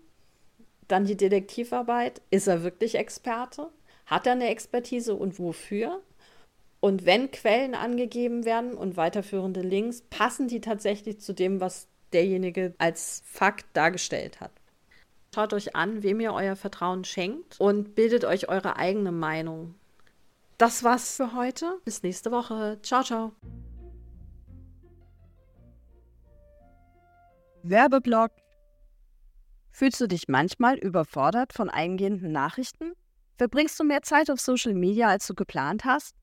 Dann 0.89 1.05
die 1.05 1.17
Detektivarbeit. 1.17 2.21
Ist 2.31 2.49
er 2.49 2.63
wirklich 2.63 2.97
Experte? 2.97 3.71
Hat 4.07 4.27
er 4.27 4.33
eine 4.33 4.49
Expertise 4.49 5.15
und 5.15 5.39
wofür? 5.39 6.01
Und 6.81 7.07
wenn 7.07 7.31
Quellen 7.31 7.75
angegeben 7.75 8.45
werden 8.45 8.75
und 8.75 8.97
weiterführende 8.97 9.61
Links, 9.61 10.03
passen 10.11 10.49
die 10.49 10.61
tatsächlich 10.61 11.21
zu 11.21 11.33
dem, 11.33 11.61
was 11.61 11.87
derjenige 12.13 12.75
als 12.79 13.23
Fakt 13.25 13.67
dargestellt 13.75 14.41
hat. 14.41 14.51
Schaut 15.35 15.53
euch 15.53 15.77
an, 15.77 16.03
wem 16.03 16.21
ihr 16.21 16.33
euer 16.33 16.57
Vertrauen 16.57 17.05
schenkt 17.05 17.61
und 17.61 17.95
bildet 17.95 18.25
euch 18.25 18.49
eure 18.49 18.77
eigene 18.77 19.13
Meinung. 19.13 19.75
Das 20.59 20.83
war's 20.83 21.17
für 21.17 21.35
heute. 21.35 21.79
Bis 21.85 22.03
nächste 22.03 22.33
Woche. 22.33 22.79
Ciao, 22.83 23.03
ciao. 23.03 23.33
Werbeblock. 27.63 28.33
Fühlst 29.71 30.01
du 30.01 30.07
dich 30.07 30.29
manchmal 30.29 30.79
überfordert 30.79 31.53
von 31.53 31.69
eingehenden 31.69 32.33
Nachrichten? 32.33 32.93
Verbringst 33.37 33.79
du 33.79 33.85
mehr 33.85 34.03
Zeit 34.03 34.31
auf 34.31 34.41
Social 34.41 34.75
Media, 34.75 35.09
als 35.09 35.27
du 35.27 35.35
geplant 35.35 35.85
hast? 35.85 36.15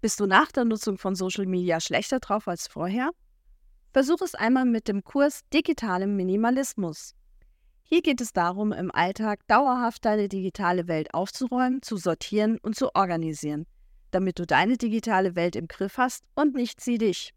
Bist 0.00 0.20
du 0.20 0.26
nach 0.26 0.52
der 0.52 0.64
Nutzung 0.64 0.98
von 0.98 1.14
Social 1.14 1.46
Media 1.46 1.80
schlechter 1.80 2.20
drauf 2.20 2.48
als 2.48 2.68
vorher? 2.68 3.10
Versuch 3.92 4.20
es 4.20 4.34
einmal 4.34 4.64
mit 4.64 4.88
dem 4.88 5.02
Kurs 5.02 5.40
Digitalem 5.52 6.16
Minimalismus. 6.16 7.14
Hier 7.82 8.02
geht 8.02 8.20
es 8.20 8.34
darum, 8.34 8.72
im 8.72 8.90
Alltag 8.94 9.40
dauerhaft 9.48 10.04
deine 10.04 10.28
digitale 10.28 10.86
Welt 10.86 11.14
aufzuräumen, 11.14 11.80
zu 11.80 11.96
sortieren 11.96 12.58
und 12.58 12.76
zu 12.76 12.94
organisieren, 12.94 13.66
damit 14.10 14.38
du 14.38 14.46
deine 14.46 14.76
digitale 14.76 15.34
Welt 15.34 15.56
im 15.56 15.66
Griff 15.66 15.96
hast 15.96 16.24
und 16.34 16.54
nicht 16.54 16.82
sie 16.82 16.98
dich. 16.98 17.32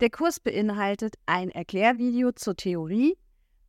Der 0.00 0.10
Kurs 0.10 0.40
beinhaltet 0.40 1.14
ein 1.26 1.50
Erklärvideo 1.50 2.32
zur 2.32 2.56
Theorie, 2.56 3.16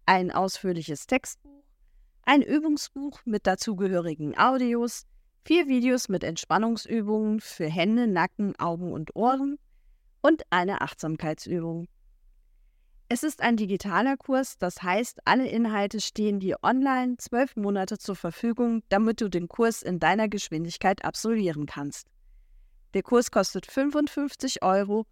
ein 0.08 0.32
ausführliches 0.32 1.06
Textbuch, 1.06 1.64
ein 2.24 2.42
Übungsbuch 2.42 3.20
mit 3.26 3.46
dazugehörigen 3.46 4.36
Audios, 4.36 5.06
vier 5.44 5.68
Videos 5.68 6.10
mit 6.10 6.24
Entspannungsübungen 6.24 7.40
für 7.42 7.68
Hände, 7.68 8.08
Nacken, 8.08 8.56
Augen 8.58 8.92
und 8.92 9.16
Ohren 9.16 9.60
und 10.22 10.42
eine 10.50 10.82
Achtsamkeitsübung. 10.82 11.88
Es 13.08 13.22
ist 13.22 13.44
ein 13.44 13.56
digitaler 13.56 14.18
Kurs, 14.18 14.58
das 14.58 14.82
heißt, 14.82 15.20
alle 15.26 15.48
Inhalte 15.48 16.02
stehen 16.02 16.40
dir 16.40 16.58
online 16.64 17.18
zwölf 17.18 17.56
Monate 17.56 18.00
zur 18.00 18.16
Verfügung, 18.16 18.82
damit 18.90 19.22
du 19.22 19.30
den 19.30 19.48
Kurs 19.48 19.84
in 19.84 20.00
deiner 20.00 20.28
Geschwindigkeit 20.28 21.06
absolvieren 21.06 21.68
kannst. 21.68 22.08
Der 22.96 23.04
Kurs 23.04 23.30
kostet 23.30 23.68
55 23.68 24.64
Euro 24.64 25.06